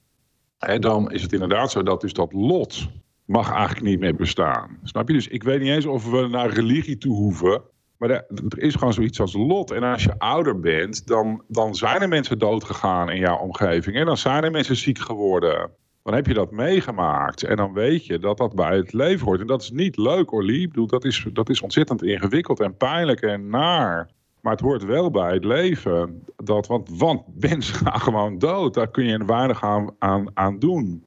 hè, 0.58 0.78
dan 0.78 1.10
is 1.10 1.22
het 1.22 1.32
inderdaad 1.32 1.70
zo 1.70 1.82
dat 1.82 2.00
dus 2.00 2.12
dat 2.12 2.32
lot 2.32 2.88
mag 3.24 3.52
eigenlijk 3.52 3.86
niet 3.86 4.00
meer 4.00 4.14
bestaan. 4.14 4.78
Snap 4.82 5.08
je? 5.08 5.14
Dus 5.14 5.28
ik 5.28 5.42
weet 5.42 5.60
niet 5.60 5.70
eens 5.70 5.86
of 5.86 6.10
we 6.10 6.28
naar 6.28 6.50
religie 6.50 6.98
toe 6.98 7.14
hoeven. 7.14 7.62
Maar 8.02 8.10
er, 8.10 8.24
is 8.56 8.74
gewoon 8.74 8.92
zoiets 8.92 9.20
als 9.20 9.32
lot. 9.32 9.70
En 9.70 9.82
als 9.82 10.04
je 10.04 10.18
ouder 10.18 10.60
bent, 10.60 11.06
dan, 11.06 11.42
dan 11.48 11.74
zijn 11.74 12.02
er 12.02 12.08
mensen 12.08 12.38
dood 12.38 12.64
gegaan 12.64 13.10
in 13.10 13.18
jouw 13.18 13.38
omgeving. 13.38 13.96
En 13.96 14.06
dan 14.06 14.16
zijn 14.16 14.44
er 14.44 14.50
mensen 14.50 14.76
ziek 14.76 14.98
geworden. 14.98 15.70
Dan 16.02 16.14
heb 16.14 16.26
je 16.26 16.34
dat 16.34 16.50
meegemaakt. 16.50 17.42
En 17.42 17.56
dan 17.56 17.72
weet 17.72 18.06
je 18.06 18.18
dat 18.18 18.36
dat 18.36 18.54
bij 18.54 18.76
het 18.76 18.92
leven 18.92 19.26
hoort. 19.26 19.40
En 19.40 19.46
dat 19.46 19.62
is 19.62 19.70
niet 19.70 19.96
leuk, 19.96 20.32
Orlie. 20.32 20.60
Ik 20.60 20.68
bedoel, 20.68 20.86
dat 20.86 21.04
is, 21.04 21.26
dat 21.32 21.48
is 21.48 21.60
ontzettend 21.60 22.02
ingewikkeld 22.02 22.60
en 22.60 22.76
pijnlijk 22.76 23.20
en 23.20 23.48
naar. 23.48 24.10
Maar 24.40 24.52
het 24.52 24.60
hoort 24.60 24.84
wel 24.84 25.10
bij 25.10 25.32
het 25.32 25.44
leven. 25.44 26.24
Dat, 26.36 26.66
want, 26.66 26.88
want 26.98 27.22
mensen 27.40 27.74
gaan 27.86 28.00
gewoon 28.00 28.38
dood. 28.38 28.74
Daar 28.74 28.90
kun 28.90 29.04
je 29.04 29.24
weinig 29.24 29.62
aan, 29.64 29.94
aan, 29.98 30.30
aan 30.34 30.58
doen. 30.58 31.04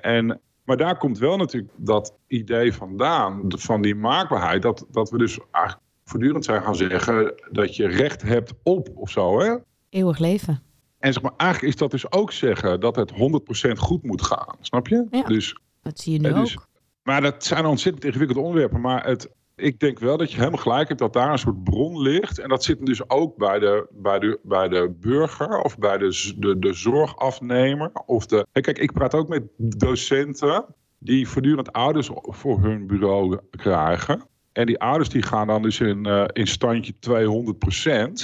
En, 0.00 0.40
maar 0.64 0.76
daar 0.76 0.96
komt 0.96 1.18
wel 1.18 1.36
natuurlijk 1.36 1.72
dat 1.76 2.14
idee 2.26 2.72
vandaan. 2.72 3.42
Van 3.48 3.82
die 3.82 3.94
maakbaarheid. 3.94 4.62
Dat, 4.62 4.86
dat 4.90 5.10
we 5.10 5.18
dus 5.18 5.38
eigenlijk 5.50 5.82
voortdurend 6.04 6.44
zijn 6.44 6.62
gaan 6.62 6.76
zeggen 6.76 7.34
dat 7.50 7.76
je 7.76 7.86
recht 7.86 8.22
hebt 8.22 8.54
op 8.62 8.88
of 8.94 9.10
zo. 9.10 9.40
Hè? 9.40 9.56
Eeuwig 9.88 10.18
leven. 10.18 10.62
En 10.98 11.12
zeg 11.12 11.22
maar, 11.22 11.32
eigenlijk 11.36 11.72
is 11.72 11.78
dat 11.78 11.90
dus 11.90 12.12
ook 12.12 12.32
zeggen 12.32 12.80
dat 12.80 12.96
het 12.96 13.12
100% 13.12 13.78
goed 13.78 14.02
moet 14.02 14.22
gaan. 14.22 14.56
Snap 14.60 14.88
je? 14.88 15.06
Ja, 15.10 15.22
dus, 15.22 15.56
dat 15.82 16.00
zie 16.00 16.12
je 16.12 16.18
nu 16.18 16.32
dus, 16.32 16.56
ook. 16.56 16.66
Maar 17.02 17.20
dat 17.20 17.44
zijn 17.44 17.66
ontzettend 17.66 18.04
ingewikkelde 18.04 18.42
onderwerpen. 18.42 18.80
Maar 18.80 19.06
het, 19.06 19.30
ik 19.56 19.80
denk 19.80 19.98
wel 19.98 20.16
dat 20.16 20.30
je 20.30 20.38
helemaal 20.38 20.60
gelijk 20.60 20.88
hebt 20.88 21.00
dat 21.00 21.12
daar 21.12 21.32
een 21.32 21.38
soort 21.38 21.64
bron 21.64 22.00
ligt. 22.00 22.38
En 22.38 22.48
dat 22.48 22.64
zit 22.64 22.86
dus 22.86 23.10
ook 23.10 23.36
bij 23.36 23.58
de, 23.58 23.86
bij 23.90 24.18
de, 24.18 24.38
bij 24.42 24.68
de 24.68 24.96
burger 25.00 25.60
of 25.60 25.78
bij 25.78 25.98
de, 25.98 26.34
de, 26.36 26.58
de 26.58 26.72
zorgafnemer. 26.72 27.90
Of 28.06 28.26
de, 28.26 28.46
kijk, 28.52 28.78
ik 28.78 28.92
praat 28.92 29.14
ook 29.14 29.28
met 29.28 29.42
docenten 29.56 30.64
die 30.98 31.28
voortdurend 31.28 31.72
ouders 31.72 32.10
voor 32.12 32.60
hun 32.60 32.86
bureau 32.86 33.38
krijgen. 33.50 34.22
En 34.54 34.66
die 34.66 34.80
ouders 34.80 35.08
die 35.08 35.22
gaan 35.22 35.46
dan 35.46 35.62
dus 35.62 35.80
in, 35.80 36.06
uh, 36.06 36.24
in 36.32 36.46
standje 36.46 36.94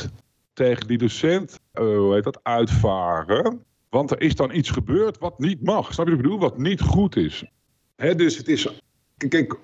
200% 0.06 0.10
tegen 0.52 0.86
die 0.86 0.98
docent 0.98 1.60
uh, 1.74 1.84
hoe 1.84 2.14
heet 2.14 2.24
dat, 2.24 2.40
uitvaren. 2.42 3.64
Want 3.88 4.10
er 4.10 4.20
is 4.20 4.34
dan 4.34 4.54
iets 4.54 4.70
gebeurd 4.70 5.18
wat 5.18 5.38
niet 5.38 5.62
mag. 5.62 5.92
Snap 5.92 6.06
je 6.06 6.12
wat 6.12 6.20
ik 6.20 6.26
bedoel? 6.26 6.38
Wat 6.38 6.58
niet 6.58 6.80
goed 6.80 7.16
is. 7.16 7.44
Hè, 7.96 8.14
dus 8.14 8.36
het 8.36 8.48
is. 8.48 8.68
Kijk, 9.28 9.56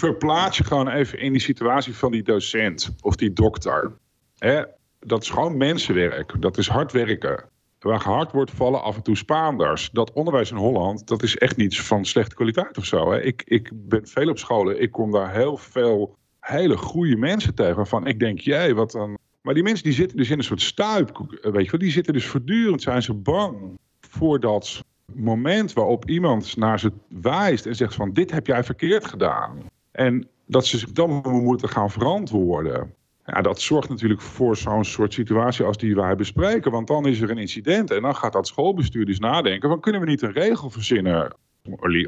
verplaats 0.00 0.58
je 0.58 0.64
gewoon 0.64 0.88
even 0.88 1.18
in 1.18 1.32
die 1.32 1.40
situatie 1.40 1.94
van 1.94 2.12
die 2.12 2.22
docent 2.22 2.94
of 3.00 3.16
die 3.16 3.32
dokter. 3.32 3.92
Hè, 4.38 4.62
dat 4.98 5.22
is 5.22 5.30
gewoon 5.30 5.56
mensenwerk. 5.56 6.34
Dat 6.42 6.58
is 6.58 6.68
hard 6.68 6.92
werken 6.92 7.44
waar 7.84 8.00
gehard 8.00 8.32
wordt, 8.32 8.50
vallen 8.50 8.82
af 8.82 8.96
en 8.96 9.02
toe 9.02 9.16
Spaanders. 9.16 9.90
Dat 9.92 10.12
onderwijs 10.12 10.50
in 10.50 10.56
Holland, 10.56 11.06
dat 11.06 11.22
is 11.22 11.36
echt 11.36 11.56
niets 11.56 11.82
van 11.82 12.04
slechte 12.04 12.34
kwaliteit 12.34 12.78
of 12.78 12.84
zo. 12.84 13.12
Hè. 13.12 13.22
Ik, 13.22 13.42
ik 13.46 13.70
ben 13.72 14.06
veel 14.06 14.28
op 14.28 14.38
scholen. 14.38 14.82
Ik 14.82 14.90
kom 14.90 15.10
daar 15.10 15.32
heel 15.32 15.56
veel 15.56 16.16
hele 16.40 16.76
goede 16.76 17.16
mensen 17.16 17.54
tegen. 17.54 17.76
Waarvan 17.76 18.06
ik 18.06 18.18
denk, 18.18 18.38
jij, 18.38 18.74
wat 18.74 18.90
dan... 18.90 19.18
Maar 19.40 19.54
die 19.54 19.62
mensen 19.62 19.84
die 19.84 19.92
zitten 19.92 20.16
dus 20.16 20.30
in 20.30 20.38
een 20.38 20.44
soort 20.44 20.62
stuip. 20.62 21.38
Weet 21.42 21.64
je 21.64 21.70
wel, 21.70 21.80
die 21.80 21.90
zitten 21.90 22.12
dus 22.12 22.26
voortdurend, 22.26 22.82
zijn 22.82 23.02
ze 23.02 23.14
bang 23.14 23.78
voor 24.00 24.40
dat 24.40 24.84
moment 25.14 25.72
waarop 25.72 26.08
iemand 26.08 26.56
naar 26.56 26.80
ze 26.80 26.92
wijst 27.08 27.66
en 27.66 27.74
zegt 27.74 27.94
van 27.94 28.12
dit 28.12 28.30
heb 28.30 28.46
jij 28.46 28.64
verkeerd 28.64 29.04
gedaan. 29.04 29.58
En 29.90 30.28
dat 30.46 30.66
ze 30.66 30.78
zich 30.78 30.92
dan 30.92 31.22
moeten 31.24 31.68
gaan 31.68 31.90
verantwoorden. 31.90 32.94
Ja, 33.26 33.42
dat 33.42 33.60
zorgt 33.60 33.88
natuurlijk 33.88 34.20
voor 34.20 34.56
zo'n 34.56 34.84
soort 34.84 35.12
situatie 35.12 35.64
als 35.64 35.76
die 35.76 35.94
wij 35.94 36.16
bespreken. 36.16 36.70
Want 36.70 36.86
dan 36.86 37.06
is 37.06 37.20
er 37.20 37.30
een 37.30 37.38
incident 37.38 37.90
en 37.90 38.02
dan 38.02 38.16
gaat 38.16 38.32
dat 38.32 38.46
schoolbestuur 38.46 39.06
dus 39.06 39.18
nadenken... 39.18 39.68
van 39.68 39.80
kunnen 39.80 40.00
we 40.00 40.06
niet 40.06 40.22
een 40.22 40.32
regel 40.32 40.70
verzinnen 40.70 41.36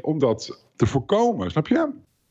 om 0.01 0.19
dat 0.19 0.67
te 0.75 0.85
voorkomen, 0.85 1.51
snap 1.51 1.67
je? 1.67 1.89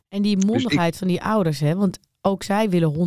En 0.08 0.22
die 0.22 0.36
dus 0.36 0.44
mondigheid 0.44 0.96
van 0.96 1.08
die 1.08 1.22
ouders, 1.22 1.60
hè? 1.60 1.74
want 1.74 1.98
ook 2.20 2.42
zij 2.42 2.70
willen 2.70 2.94
100% 2.94 2.98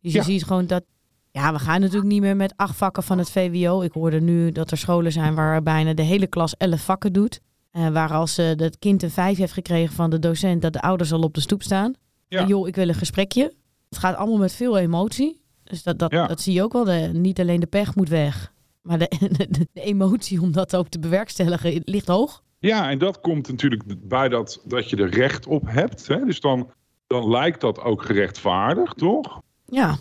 Dus 0.00 0.12
je 0.12 0.22
ziet 0.22 0.44
gewoon 0.44 0.66
dat... 0.66 0.84
Ja, 1.30 1.52
we 1.52 1.58
gaan 1.58 1.80
natuurlijk 1.80 2.08
niet 2.08 2.20
meer 2.20 2.36
met 2.36 2.52
acht 2.56 2.76
vakken 2.76 3.02
van 3.02 3.18
het 3.18 3.30
VWO. 3.30 3.82
Ik 3.82 3.92
hoorde 3.92 4.20
nu 4.20 4.52
dat 4.52 4.70
er 4.70 4.76
scholen 4.76 5.12
zijn 5.12 5.34
waar 5.34 5.62
bijna 5.62 5.94
de 5.94 6.02
hele 6.02 6.26
klas 6.26 6.56
elf 6.56 6.84
vakken 6.84 7.12
doet. 7.12 7.40
Uh, 7.72 7.88
waar 7.88 8.12
als 8.12 8.38
uh, 8.38 8.46
het 8.46 8.78
kind 8.78 9.02
een 9.02 9.10
vijf 9.10 9.38
heeft 9.38 9.52
gekregen 9.52 9.94
van 9.94 10.10
de 10.10 10.18
docent... 10.18 10.62
dat 10.62 10.72
de 10.72 10.80
ouders 10.80 11.12
al 11.12 11.22
op 11.22 11.34
de 11.34 11.40
stoep 11.40 11.62
staan. 11.62 11.94
Ja. 12.28 12.46
joh, 12.46 12.68
ik 12.68 12.74
wil 12.74 12.88
een 12.88 12.94
gesprekje. 12.94 13.52
Het 13.92 14.00
gaat 14.00 14.16
allemaal 14.16 14.38
met 14.38 14.52
veel 14.54 14.78
emotie. 14.78 15.40
Dus 15.64 15.82
dat, 15.82 15.98
dat, 15.98 16.10
dat 16.10 16.40
zie 16.40 16.52
je 16.54 16.62
ook 16.62 16.72
wel. 16.72 16.84
De, 16.84 17.10
niet 17.12 17.40
alleen 17.40 17.60
de 17.60 17.66
pech 17.66 17.94
moet 17.94 18.08
weg. 18.08 18.52
Maar 18.82 18.98
de, 19.08 19.08
de, 19.18 19.66
de 19.72 19.80
emotie 19.80 20.40
om 20.40 20.52
dat 20.52 20.76
ook 20.76 20.88
te 20.88 20.98
bewerkstelligen 20.98 21.82
ligt 21.84 22.06
hoog. 22.06 22.42
Ja, 22.58 22.90
en 22.90 22.98
dat 22.98 23.20
komt 23.20 23.48
natuurlijk 23.48 23.82
bij 24.08 24.28
dat, 24.28 24.60
dat 24.64 24.90
je 24.90 24.96
er 24.96 25.10
recht 25.10 25.46
op 25.46 25.62
hebt. 25.66 26.06
Hè? 26.06 26.24
Dus 26.24 26.40
dan, 26.40 26.70
dan 27.06 27.30
lijkt 27.30 27.60
dat 27.60 27.80
ook 27.80 28.02
gerechtvaardigd, 28.02 28.98
toch? 28.98 29.40
Ja, 29.64 29.96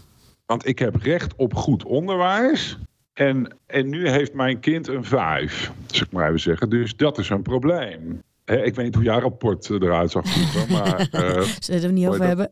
Want 0.45 0.67
ik 0.67 0.79
heb 0.79 0.95
recht 0.95 1.36
op 1.36 1.53
goed 1.55 1.83
onderwijs. 1.83 2.77
En, 3.13 3.57
en 3.65 3.89
nu 3.89 4.10
heeft 4.10 4.33
mijn 4.33 4.60
kind 4.60 4.88
een 4.88 5.03
vijf, 5.05 5.71
zeg 5.88 6.05
ik 6.05 6.12
maar 6.12 6.27
even 6.27 6.39
zeggen. 6.39 6.69
Dus 6.69 6.95
dat 6.95 7.17
is 7.17 7.29
een 7.29 7.41
probleem. 7.41 8.21
Hè, 8.45 8.63
ik 8.63 8.75
weet 8.75 8.86
niet 8.86 8.95
hoe 8.95 9.03
jouw 9.03 9.19
rapport 9.19 9.69
eruit 9.69 10.12
zag 10.12 10.27
vroeger, 10.27 10.71
maar... 10.77 11.00
eh, 11.00 11.10
zullen 11.10 11.45
we 11.65 11.74
het 11.74 11.83
er 11.83 11.91
niet 11.91 12.07
over 12.07 12.25
hebben? 12.25 12.50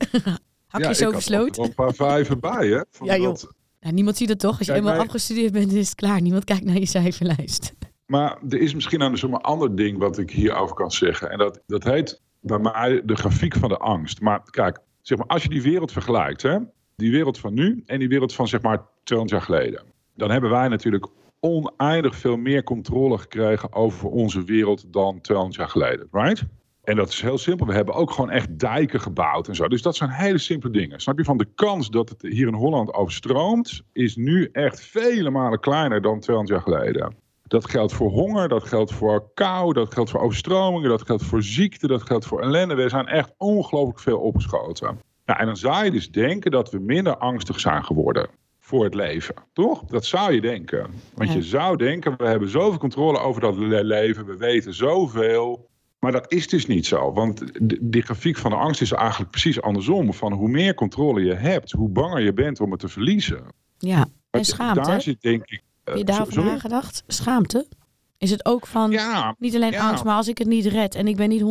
Hakjes 0.70 1.02
had 1.02 1.16
gesloten. 1.16 1.64
er 1.64 1.70
een 1.70 1.76
paar 1.76 1.94
vijven 1.94 2.40
bij, 2.40 2.68
hè? 2.68 2.82
Van 2.92 3.08
Ja, 3.08 3.16
joh. 3.16 3.26
dat- 3.26 3.54
Nou, 3.80 3.94
niemand 3.94 4.18
ziet 4.18 4.30
het 4.30 4.40
toch? 4.40 4.58
Als 4.58 4.68
je 4.68 4.74
Kijk, 4.74 4.86
eenmaal 4.86 5.00
afgestudeerd 5.02 5.52
bent, 5.54 5.72
is 5.74 5.86
het 5.90 5.96
klaar. 5.96 6.22
Niemand 6.22 6.44
kijkt 6.44 6.64
naar 6.66 6.78
je 6.78 6.86
cijferlijst. 6.86 7.74
Maar 8.06 8.38
er 8.50 8.60
is 8.62 8.74
misschien 8.74 9.02
een 9.02 9.18
zo'n 9.18 9.42
ander 9.42 9.76
ding 9.76 9.98
wat 9.98 10.18
ik 10.18 10.32
hierover 10.32 10.76
kan 10.76 10.92
zeggen. 10.92 11.30
En 11.32 11.38
dat, 11.38 11.62
dat 11.68 11.84
heet 11.84 12.22
bij 12.42 12.60
mij 12.60 13.02
de 13.06 13.16
grafiek 13.16 13.56
van 13.56 13.70
de 13.70 13.78
angst. 13.78 14.22
Maar 14.22 14.42
kijk, 14.50 14.80
zeg 15.02 15.18
maar, 15.18 15.28
als 15.28 15.44
je 15.44 15.50
die 15.50 15.62
wereld 15.62 15.92
vergelijkt, 15.92 16.42
hè, 16.42 16.58
die 16.96 17.12
wereld 17.12 17.40
van 17.40 17.54
nu 17.54 17.84
en 17.86 18.00
die 18.00 18.08
wereld 18.08 18.34
van 18.34 18.48
zeg 18.48 18.62
maar 18.62 18.82
200 19.04 19.40
jaar 19.40 19.48
geleden. 19.56 19.84
Dan 20.16 20.32
hebben 20.32 20.50
wij 20.50 20.68
natuurlijk 20.68 21.08
oneindig 21.40 22.16
veel 22.16 22.38
meer 22.38 22.64
controle 22.64 23.18
gekregen 23.18 23.74
over 23.74 24.10
onze 24.10 24.44
wereld 24.44 24.94
dan 24.94 25.22
200 25.22 25.58
jaar 25.58 25.70
geleden. 25.70 26.08
Right? 26.12 26.44
En 26.90 26.96
dat 26.96 27.10
is 27.10 27.22
heel 27.22 27.38
simpel. 27.38 27.66
We 27.66 27.74
hebben 27.74 27.94
ook 27.96 28.12
gewoon 28.12 28.30
echt 28.30 28.60
dijken 28.60 29.02
gebouwd 29.02 29.48
en 29.48 29.56
zo. 29.56 29.68
Dus 29.68 29.82
dat 29.82 29.96
zijn 29.96 30.10
hele 30.10 30.38
simpele 30.38 30.74
dingen. 30.74 31.00
Snap 31.00 31.18
je? 31.18 31.24
Van 31.24 31.38
de 31.38 31.48
kans 31.56 31.90
dat 31.90 32.10
het 32.10 32.22
hier 32.22 32.48
in 32.48 32.54
Holland 32.54 32.94
overstroomt, 32.94 33.82
is 33.94 34.16
nu 34.16 34.50
echt 34.52 34.82
vele 34.82 35.30
malen 35.30 35.60
kleiner 35.60 36.02
dan 36.02 36.20
200 36.20 36.56
jaar 36.66 36.74
geleden. 36.74 37.16
Dat 37.48 37.70
geldt 37.70 37.94
voor 37.94 38.10
honger, 38.10 38.48
dat 38.48 38.64
geldt 38.64 38.94
voor 38.94 39.32
kou, 39.34 39.74
dat 39.74 39.94
geldt 39.94 40.10
voor 40.10 40.20
overstromingen, 40.22 40.90
dat 40.90 41.02
geldt 41.06 41.24
voor 41.24 41.44
ziekte, 41.44 41.88
dat 41.88 42.02
geldt 42.04 42.26
voor 42.26 42.42
ellende. 42.42 42.76
We 42.76 42.90
zijn 42.90 43.08
echt 43.08 43.34
ongelooflijk 43.38 44.00
veel 44.00 44.20
opgeschoten. 44.20 45.00
Nou, 45.26 45.40
en 45.40 45.46
dan 45.46 45.58
zou 45.58 45.86
je 45.86 45.92
dus 45.92 46.12
denken 46.12 46.52
dat 46.52 46.72
we 46.72 46.80
minder 46.80 47.18
angstig 47.18 47.60
zijn 47.60 47.84
geworden 47.84 48.28
voor 48.60 48.84
het 48.84 48.94
leven, 48.94 49.36
toch? 49.54 49.84
Dat 49.84 50.06
zou 50.06 50.34
je 50.34 50.42
denken. 50.42 50.88
Want 51.16 51.30
Ja. 51.30 51.36
je 51.36 51.42
zou 51.44 51.78
denken, 51.78 52.14
we 52.18 52.26
hebben 52.28 52.50
zoveel 52.50 52.80
controle 52.80 53.20
over 53.20 53.42
dat 53.42 53.58
le- 53.58 53.84
leven, 53.84 54.26
we 54.26 54.38
weten 54.38 54.74
zoveel. 54.74 55.68
Maar 56.00 56.12
dat 56.12 56.32
is 56.32 56.48
dus 56.48 56.66
niet 56.66 56.86
zo. 56.86 57.14
Want 57.14 57.38
de, 57.70 57.78
die 57.82 58.02
grafiek 58.02 58.38
van 58.38 58.52
de 58.52 58.58
angst 58.58 58.82
is 58.82 58.92
eigenlijk 58.92 59.32
precies 59.32 59.62
andersom. 59.62 60.14
Van 60.14 60.34
hoe 60.34 60.50
meer 60.50 60.74
controle 60.74 61.22
je 61.24 61.34
hebt, 61.34 61.72
hoe 61.72 61.90
banger 61.90 62.22
je 62.22 62.34
bent 62.34 62.60
om 62.60 62.72
het 62.72 62.80
te 62.80 62.88
verliezen. 62.88 63.44
Ja, 63.78 64.08
en 64.30 64.46
schaamte. 64.46 64.82
Daar 64.82 65.02
zit 65.02 65.22
denk 65.22 65.42
ik... 65.46 65.62
Heb 65.84 65.96
je 65.96 66.00
eh, 66.04 66.08
daarover 66.08 66.44
nagedacht? 66.44 67.04
Schaamte? 67.08 67.68
Is 68.18 68.32
het 68.32 68.46
ook 68.46 68.68
van, 68.68 68.92
Ja, 68.92 69.36
niet 69.40 69.56
alleen 69.56 69.72
ja. 69.72 69.90
angst, 69.90 70.04
maar 70.04 70.16
als 70.16 70.28
ik 70.28 70.38
het 70.38 70.48
niet 70.48 70.66
red 70.66 70.96
en 70.96 71.08
ik 71.08 71.16
ben 71.16 71.30
niet 71.30 71.42
100%, 71.42 71.46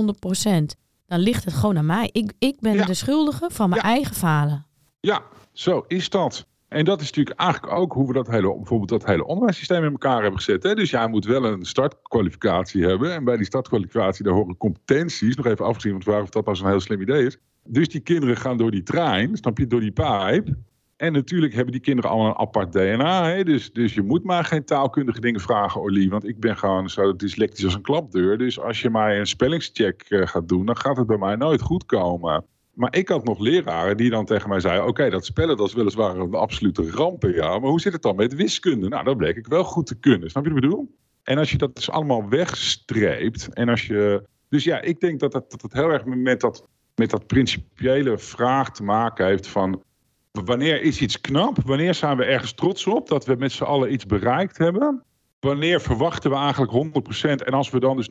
dan 1.07 1.19
ligt 1.19 1.45
het 1.45 1.55
gewoon 1.55 1.79
aan 1.79 1.87
mij. 1.87 2.09
Ik, 2.13 2.33
ik 2.39 2.61
ben 2.61 2.75
Ja. 2.75 2.85
de 2.85 2.95
schuldige 2.95 3.49
van 3.53 3.69
mijn 3.69 3.83
eigen 3.83 4.15
falen. 4.15 4.67
Ja, 5.01 5.23
zo 5.53 5.85
is 5.87 6.09
dat. 6.11 6.47
En 6.69 6.85
dat 6.85 7.01
is 7.01 7.07
natuurlijk 7.07 7.41
eigenlijk 7.41 7.73
ook 7.73 7.93
hoe 7.93 8.07
we 8.07 8.13
dat 8.13 8.27
hele, 8.27 8.55
bijvoorbeeld 8.57 8.89
dat 8.89 9.07
hele 9.07 9.27
onderwijssysteem 9.27 9.85
in 9.85 9.91
elkaar 9.91 10.21
hebben 10.23 10.41
gezet. 10.41 10.63
Hè? 10.63 10.75
Dus 10.75 10.91
jij 10.91 11.09
moet 11.09 11.25
wel 11.25 11.45
een 11.45 11.65
startkwalificatie 11.65 12.85
hebben. 12.85 13.15
En 13.15 13.25
bij 13.25 13.37
die 13.37 13.47
startkwalificatie 13.47 14.25
daar 14.25 14.35
horen 14.35 14.57
competenties. 14.57 15.37
Nog 15.37 15.47
even 15.47 15.65
afgezien 15.65 16.03
van 16.03 16.21
of 16.21 16.29
dat 16.29 16.45
nou 16.45 16.57
zo'n 16.57 16.69
heel 16.69 16.81
slim 16.81 17.01
idee 17.01 17.27
is. 17.27 17.39
Dus 17.65 17.89
die 17.89 18.01
kinderen 18.01 18.37
gaan 18.37 18.57
door 18.57 18.71
die 18.71 18.83
trein, 18.83 19.37
snap 19.37 19.59
je, 19.59 19.67
door 19.67 19.81
die 19.81 19.93
pijp. 19.93 20.49
En 20.97 21.13
natuurlijk 21.13 21.55
hebben 21.55 21.73
die 21.73 21.81
kinderen 21.81 22.11
allemaal 22.11 22.31
een 22.31 22.39
apart 22.39 22.73
DNA. 22.73 23.29
Hè? 23.29 23.45
Dus, 23.45 23.73
dus 23.73 23.95
je 23.95 24.03
moet 24.03 24.25
maar 24.25 24.45
geen 24.45 24.65
taalkundige 24.65 25.21
dingen 25.21 25.41
vragen, 25.41 25.81
Orlie. 25.81 26.11
Want 26.11 26.29
ik 26.29 26.41
ben 26.41 26.57
gewoon 26.57 26.91
zo 26.91 27.17
dyslectisch 27.17 27.65
als 27.65 27.75
een 27.75 27.83
klapdeur. 27.83 28.39
Dus 28.39 28.61
als 28.61 28.81
je 28.81 28.91
mij 28.91 29.19
een 29.19 29.27
spellingscheck 29.27 30.03
eh, 30.09 30.27
gaat 30.27 30.49
doen, 30.49 30.67
dan 30.67 30.77
gaat 30.77 30.97
het 30.97 31.07
bij 31.07 31.19
mij 31.19 31.37
nooit 31.37 31.61
goed 31.61 31.87
komen. 31.87 32.45
Maar 32.79 32.97
ik 32.97 33.09
had 33.09 33.25
nog 33.25 33.39
leraren 33.39 33.97
die 33.97 34.11
dan 34.11 34.25
tegen 34.25 34.49
mij 34.49 34.61
zeiden: 34.61 34.87
Oké, 34.87 35.11
dat 35.11 35.25
spellen 35.25 35.57
dat 35.57 35.67
is 35.67 35.75
weliswaar 35.75 36.17
een 36.17 36.35
absolute 36.35 36.91
ramp. 36.91 37.23
Ja, 37.23 37.59
maar 37.59 37.71
hoe 37.71 37.81
zit 37.81 37.93
het 37.93 38.03
dan 38.03 38.17
met 38.17 38.35
wiskunde? 38.35 38.89
Nou, 38.89 39.05
dat 39.05 39.17
bleek 39.17 39.37
ik 39.37 39.47
wel 39.47 39.65
goed 39.65 39.87
te 39.87 39.99
kunnen. 39.99 40.31
Snap 40.31 40.45
je 40.45 40.51
wat 40.51 40.63
ik 40.63 40.69
bedoel? 40.69 40.95
En 41.23 41.39
als 41.39 41.51
je 41.51 41.59
dat 41.59 41.75
dus 41.75 41.91
allemaal 41.91 42.29
wegstreept. 42.29 43.53
En 43.53 43.69
als 43.69 43.87
je. 43.87 44.23
Dus 44.49 44.65
ja, 44.65 44.81
ik 44.81 45.01
denk 45.01 45.21
dat 45.21 45.33
dat, 45.33 45.51
dat 45.51 45.63
het 45.63 45.73
heel 45.73 45.91
erg 45.91 46.05
met 46.05 46.41
dat, 46.41 46.69
met 46.95 47.11
dat 47.11 47.27
principiële 47.27 48.19
vraag 48.19 48.71
te 48.73 48.83
maken 48.83 49.27
heeft 49.27 49.47
van. 49.47 49.83
Wanneer 50.31 50.83
is 50.83 51.01
iets 51.01 51.21
knap? 51.21 51.57
Wanneer 51.65 51.95
zijn 51.95 52.17
we 52.17 52.25
ergens 52.25 52.53
trots 52.53 52.87
op 52.87 53.09
dat 53.09 53.25
we 53.25 53.35
met 53.35 53.53
z'n 53.53 53.65
allen 53.65 53.93
iets 53.93 54.07
bereikt 54.07 54.59
hebben? 54.59 55.03
Wanneer 55.41 55.81
verwachten 55.81 56.31
we 56.31 56.37
eigenlijk 56.37 56.73
100% 56.73 57.45
en 57.45 57.53
als 57.53 57.71
we 57.71 57.81
dan 57.81 57.97
dus 57.97 58.11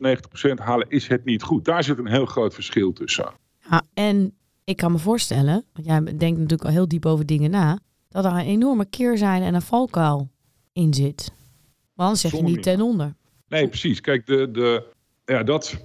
90% 0.50 0.54
halen, 0.54 0.86
is 0.88 1.06
het 1.06 1.24
niet 1.24 1.42
goed? 1.42 1.64
Daar 1.64 1.84
zit 1.84 1.98
een 1.98 2.08
heel 2.08 2.26
groot 2.26 2.54
verschil 2.54 2.92
tussen. 2.92 3.30
Ja, 3.70 3.82
en 3.94 4.37
ik 4.68 4.76
kan 4.76 4.92
me 4.92 4.98
voorstellen, 4.98 5.64
want 5.72 5.86
jij 5.86 6.00
denkt 6.00 6.38
natuurlijk 6.38 6.64
al 6.64 6.70
heel 6.70 6.88
diep 6.88 7.06
over 7.06 7.26
dingen 7.26 7.50
na, 7.50 7.78
dat 8.08 8.24
er 8.24 8.30
een 8.30 8.38
enorme 8.38 8.84
keerzijde 8.84 9.44
en 9.44 9.54
een 9.54 9.62
valkuil 9.62 10.30
in 10.72 10.94
zit. 10.94 11.32
Maar 11.94 12.06
anders 12.06 12.20
zeg 12.20 12.32
je 12.32 12.42
niet 12.42 12.62
ten 12.62 12.80
onder. 12.80 13.14
Nee, 13.48 13.68
precies. 13.68 14.00
Kijk, 14.00 14.26
de, 14.26 14.50
de, 14.50 14.84
ja, 15.24 15.42
dat, 15.42 15.76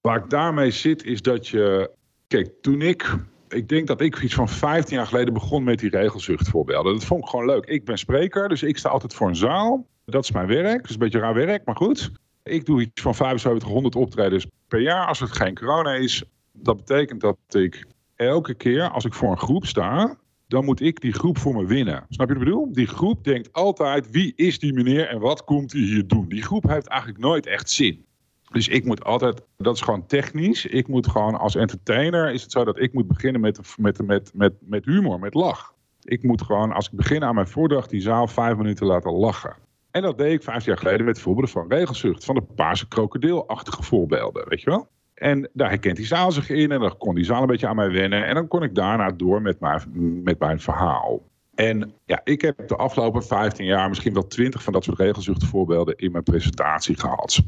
waar 0.00 0.16
ik 0.16 0.30
daarmee 0.30 0.70
zit, 0.70 1.04
is 1.04 1.22
dat 1.22 1.48
je. 1.48 1.90
Kijk, 2.26 2.50
toen 2.60 2.82
ik. 2.82 3.16
Ik 3.48 3.68
denk 3.68 3.86
dat 3.86 4.00
ik 4.00 4.22
iets 4.22 4.34
van 4.34 4.48
15 4.48 4.96
jaar 4.96 5.06
geleden 5.06 5.34
begon 5.34 5.64
met 5.64 5.78
die 5.78 5.90
regelzuchtvoorbeelden. 5.90 6.92
Dat 6.92 7.04
vond 7.04 7.22
ik 7.22 7.28
gewoon 7.28 7.46
leuk. 7.46 7.66
Ik 7.66 7.84
ben 7.84 7.98
spreker, 7.98 8.48
dus 8.48 8.62
ik 8.62 8.78
sta 8.78 8.88
altijd 8.88 9.14
voor 9.14 9.28
een 9.28 9.36
zaal. 9.36 9.86
Dat 10.04 10.24
is 10.24 10.30
mijn 10.30 10.46
werk. 10.46 10.80
Dat 10.80 10.84
is 10.84 10.92
een 10.92 10.98
beetje 10.98 11.18
raar 11.18 11.34
werk, 11.34 11.64
maar 11.64 11.76
goed. 11.76 12.10
Ik 12.42 12.64
doe 12.64 12.80
iets 12.80 13.02
van 13.02 13.14
7500 13.14 13.96
optredens 13.96 14.46
per 14.68 14.80
jaar 14.80 15.06
als 15.06 15.20
het 15.20 15.32
geen 15.32 15.54
corona 15.54 15.94
is. 15.94 16.24
Dat 16.56 16.76
betekent 16.76 17.20
dat 17.20 17.38
ik 17.48 17.86
elke 18.14 18.54
keer 18.54 18.90
als 18.90 19.04
ik 19.04 19.14
voor 19.14 19.30
een 19.30 19.38
groep 19.38 19.66
sta, 19.66 20.16
dan 20.48 20.64
moet 20.64 20.80
ik 20.80 21.00
die 21.00 21.12
groep 21.12 21.38
voor 21.38 21.54
me 21.54 21.66
winnen. 21.66 22.06
Snap 22.08 22.28
je 22.28 22.34
wat 22.34 22.42
ik 22.42 22.48
bedoel? 22.48 22.72
Die 22.72 22.86
groep 22.86 23.24
denkt 23.24 23.52
altijd, 23.52 24.10
wie 24.10 24.32
is 24.36 24.58
die 24.58 24.72
meneer 24.72 25.08
en 25.08 25.20
wat 25.20 25.44
komt 25.44 25.72
hij 25.72 25.80
hier 25.80 26.06
doen? 26.06 26.28
Die 26.28 26.42
groep 26.42 26.68
heeft 26.68 26.86
eigenlijk 26.86 27.20
nooit 27.20 27.46
echt 27.46 27.70
zin. 27.70 28.04
Dus 28.52 28.68
ik 28.68 28.84
moet 28.84 29.04
altijd, 29.04 29.42
dat 29.56 29.74
is 29.74 29.80
gewoon 29.80 30.06
technisch. 30.06 30.66
Ik 30.66 30.88
moet 30.88 31.08
gewoon 31.08 31.38
als 31.38 31.54
entertainer, 31.54 32.32
is 32.32 32.42
het 32.42 32.52
zo 32.52 32.64
dat 32.64 32.80
ik 32.80 32.92
moet 32.92 33.06
beginnen 33.06 33.40
met, 33.40 33.60
met, 33.76 34.06
met, 34.06 34.30
met, 34.34 34.54
met 34.60 34.84
humor, 34.84 35.18
met 35.18 35.34
lach. 35.34 35.74
Ik 36.02 36.22
moet 36.22 36.42
gewoon, 36.42 36.72
als 36.72 36.86
ik 36.86 36.92
begin 36.92 37.24
aan 37.24 37.34
mijn 37.34 37.48
voordracht, 37.48 37.90
die 37.90 38.00
zaal 38.00 38.26
vijf 38.26 38.56
minuten 38.56 38.86
laten 38.86 39.12
lachen. 39.12 39.56
En 39.90 40.02
dat 40.02 40.18
deed 40.18 40.32
ik 40.32 40.42
vijf 40.42 40.64
jaar 40.64 40.78
geleden 40.78 41.06
met 41.06 41.20
voorbeelden 41.20 41.50
van 41.50 41.68
regelzucht. 41.68 42.24
Van 42.24 42.34
de 42.34 42.42
paarse 42.42 42.88
krokodilachtige 42.88 43.82
voorbeelden, 43.82 44.48
weet 44.48 44.60
je 44.60 44.70
wel? 44.70 44.88
En 45.16 45.50
daar 45.52 45.68
herkent 45.68 45.96
die 45.96 46.06
zaal 46.06 46.32
zich 46.32 46.48
in 46.50 46.72
en 46.72 46.80
dan 46.80 46.96
kon 46.96 47.14
die 47.14 47.24
zaal 47.24 47.40
een 47.40 47.46
beetje 47.46 47.66
aan 47.66 47.76
mij 47.76 47.90
wennen. 47.90 48.26
En 48.26 48.34
dan 48.34 48.48
kon 48.48 48.62
ik 48.62 48.74
daarna 48.74 49.10
door 49.10 49.42
met 49.42 49.60
mijn, 49.60 49.82
met 50.22 50.38
mijn 50.38 50.60
verhaal. 50.60 51.22
En 51.54 51.92
ja, 52.04 52.20
ik 52.24 52.40
heb 52.40 52.68
de 52.68 52.76
afgelopen 52.76 53.22
15 53.22 53.66
jaar 53.66 53.88
misschien 53.88 54.12
wel 54.12 54.26
20 54.26 54.62
van 54.62 54.72
dat 54.72 54.84
soort 54.84 54.98
regelzuchtvoorbeelden 54.98 55.96
in 55.96 56.12
mijn 56.12 56.24
presentatie 56.24 56.98
gehad. 56.98 57.42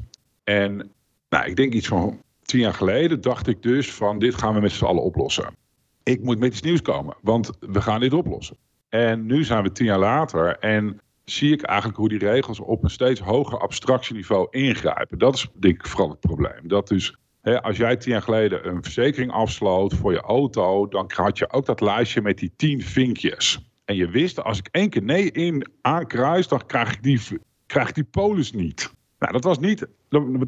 En 0.45 0.91
nou, 1.29 1.47
ik 1.47 1.57
denk 1.57 1.73
iets 1.73 1.87
van 1.87 2.23
10 2.43 2.61
jaar 2.61 2.75
geleden 2.75 3.21
dacht 3.21 3.47
ik 3.47 3.63
dus 3.63 3.95
van 3.95 4.19
dit 4.19 4.35
gaan 4.35 4.55
we 4.55 4.61
met 4.61 4.73
z'n 4.73 4.85
allen 4.85 5.03
oplossen. 5.03 5.57
Ik 6.03 6.23
moet 6.23 6.39
met 6.39 6.53
iets 6.53 6.63
nieuws 6.63 6.83
komen, 6.83 7.17
want 7.23 7.51
we 7.61 7.81
gaan 7.81 8.01
dit 8.01 8.13
oplossen. 8.13 8.57
En 8.89 9.27
nu 9.27 9.45
zijn 9.45 9.63
we 9.63 9.73
10 9.73 9.87
jaar 9.87 9.99
later 9.99 10.59
en 10.59 11.01
zie 11.25 11.53
ik 11.53 11.63
eigenlijk 11.63 11.99
hoe 11.99 12.09
die 12.09 12.19
regels 12.19 12.61
op 12.61 12.85
een 12.85 12.91
steeds 12.91 13.21
hoger 13.21 13.59
abstractieniveau 13.59 14.47
ingrijpen. 14.51 15.19
Dat 15.19 15.35
is 15.35 15.49
denk 15.55 15.75
ik 15.75 15.87
vooral 15.87 16.11
het 16.11 16.21
probleem. 16.21 16.61
Dat 16.63 16.89
dus 16.89 17.17
Als 17.57 17.77
jij 17.77 17.97
tien 17.97 18.13
jaar 18.13 18.23
geleden 18.23 18.69
een 18.69 18.83
verzekering 18.83 19.33
afsloot 19.33 19.95
voor 19.95 20.13
je 20.13 20.21
auto, 20.21 20.89
dan 20.89 21.11
had 21.15 21.39
je 21.39 21.53
ook 21.53 21.67
dat 21.67 21.81
lijstje 21.81 22.23
met 22.23 22.39
die 22.39 22.53
tien 22.57 22.83
vinkjes. 22.83 23.71
En 23.85 23.97
je 23.97 24.09
wist, 24.09 24.43
als 24.43 24.59
ik 24.59 24.69
één 24.71 24.91
keer 24.91 25.03
nee 25.03 25.31
in 25.31 25.67
aankruis, 25.81 26.49
dan 26.49 26.67
krijg 26.67 26.93
ik 26.93 27.03
die, 27.03 27.21
krijg 27.67 27.93
die 27.93 28.05
polis 28.05 28.53
niet. 28.53 28.93
Nou, 29.19 29.33
dat 29.33 29.45
was, 29.45 29.59
niet, 29.59 29.87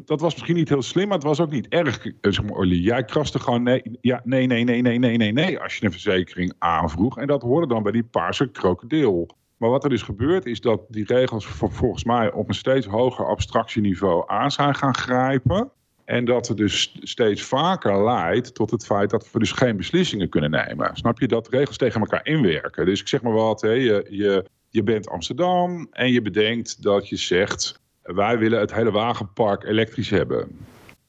dat 0.05 0.21
was 0.21 0.33
misschien 0.33 0.55
niet 0.55 0.69
heel 0.69 0.81
slim, 0.81 1.07
maar 1.07 1.17
het 1.17 1.27
was 1.27 1.39
ook 1.39 1.51
niet 1.51 1.67
erg. 1.67 2.05
eh. 2.21 2.83
Jij 2.83 3.03
kraste 3.05 3.39
gewoon 3.39 3.63
nee, 3.63 3.81
ja, 4.01 4.21
nee, 4.23 4.47
nee, 4.47 4.63
nee, 4.63 4.81
nee, 4.81 4.99
nee, 4.99 5.17
nee, 5.17 5.31
nee, 5.31 5.59
als 5.59 5.75
je 5.75 5.85
een 5.85 5.91
verzekering 5.91 6.53
aanvroeg. 6.59 7.17
En 7.17 7.27
dat 7.27 7.41
hoorde 7.41 7.67
dan 7.67 7.83
bij 7.83 7.91
die 7.91 8.03
paarse 8.03 8.47
krokodil. 8.51 9.29
Maar 9.57 9.69
wat 9.69 9.83
er 9.83 9.89
dus 9.89 10.01
gebeurt, 10.01 10.45
is 10.45 10.61
dat 10.61 10.81
die 10.89 11.05
regels 11.05 11.45
volgens 11.45 12.03
mij 12.03 12.31
op 12.31 12.47
een 12.47 12.55
steeds 12.55 12.85
hoger 12.85 13.25
abstractieniveau 13.25 14.23
aan 14.27 14.51
zijn 14.51 14.75
gaan 14.75 14.95
grijpen. 14.95 15.71
En 16.05 16.25
dat 16.25 16.47
het 16.47 16.57
dus 16.57 16.95
steeds 17.01 17.41
vaker 17.41 18.03
leidt 18.03 18.55
tot 18.55 18.71
het 18.71 18.85
feit 18.85 19.09
dat 19.09 19.31
we 19.31 19.39
dus 19.39 19.51
geen 19.51 19.77
beslissingen 19.77 20.29
kunnen 20.29 20.51
nemen. 20.51 20.89
Snap 20.93 21.19
je 21.19 21.27
dat 21.27 21.49
regels 21.49 21.77
tegen 21.77 21.99
elkaar 21.99 22.25
inwerken? 22.25 22.85
Dus 22.85 23.01
ik 23.01 23.07
zeg 23.07 23.21
maar 23.21 23.33
wat, 23.33 23.61
je, 23.61 24.05
je, 24.09 24.45
je 24.69 24.83
bent 24.83 25.09
Amsterdam 25.09 25.87
en 25.91 26.11
je 26.11 26.21
bedenkt 26.21 26.83
dat 26.83 27.09
je 27.09 27.15
zegt: 27.15 27.81
wij 28.03 28.37
willen 28.37 28.59
het 28.59 28.73
hele 28.73 28.91
wagenpark 28.91 29.63
elektrisch 29.63 30.09
hebben. 30.09 30.59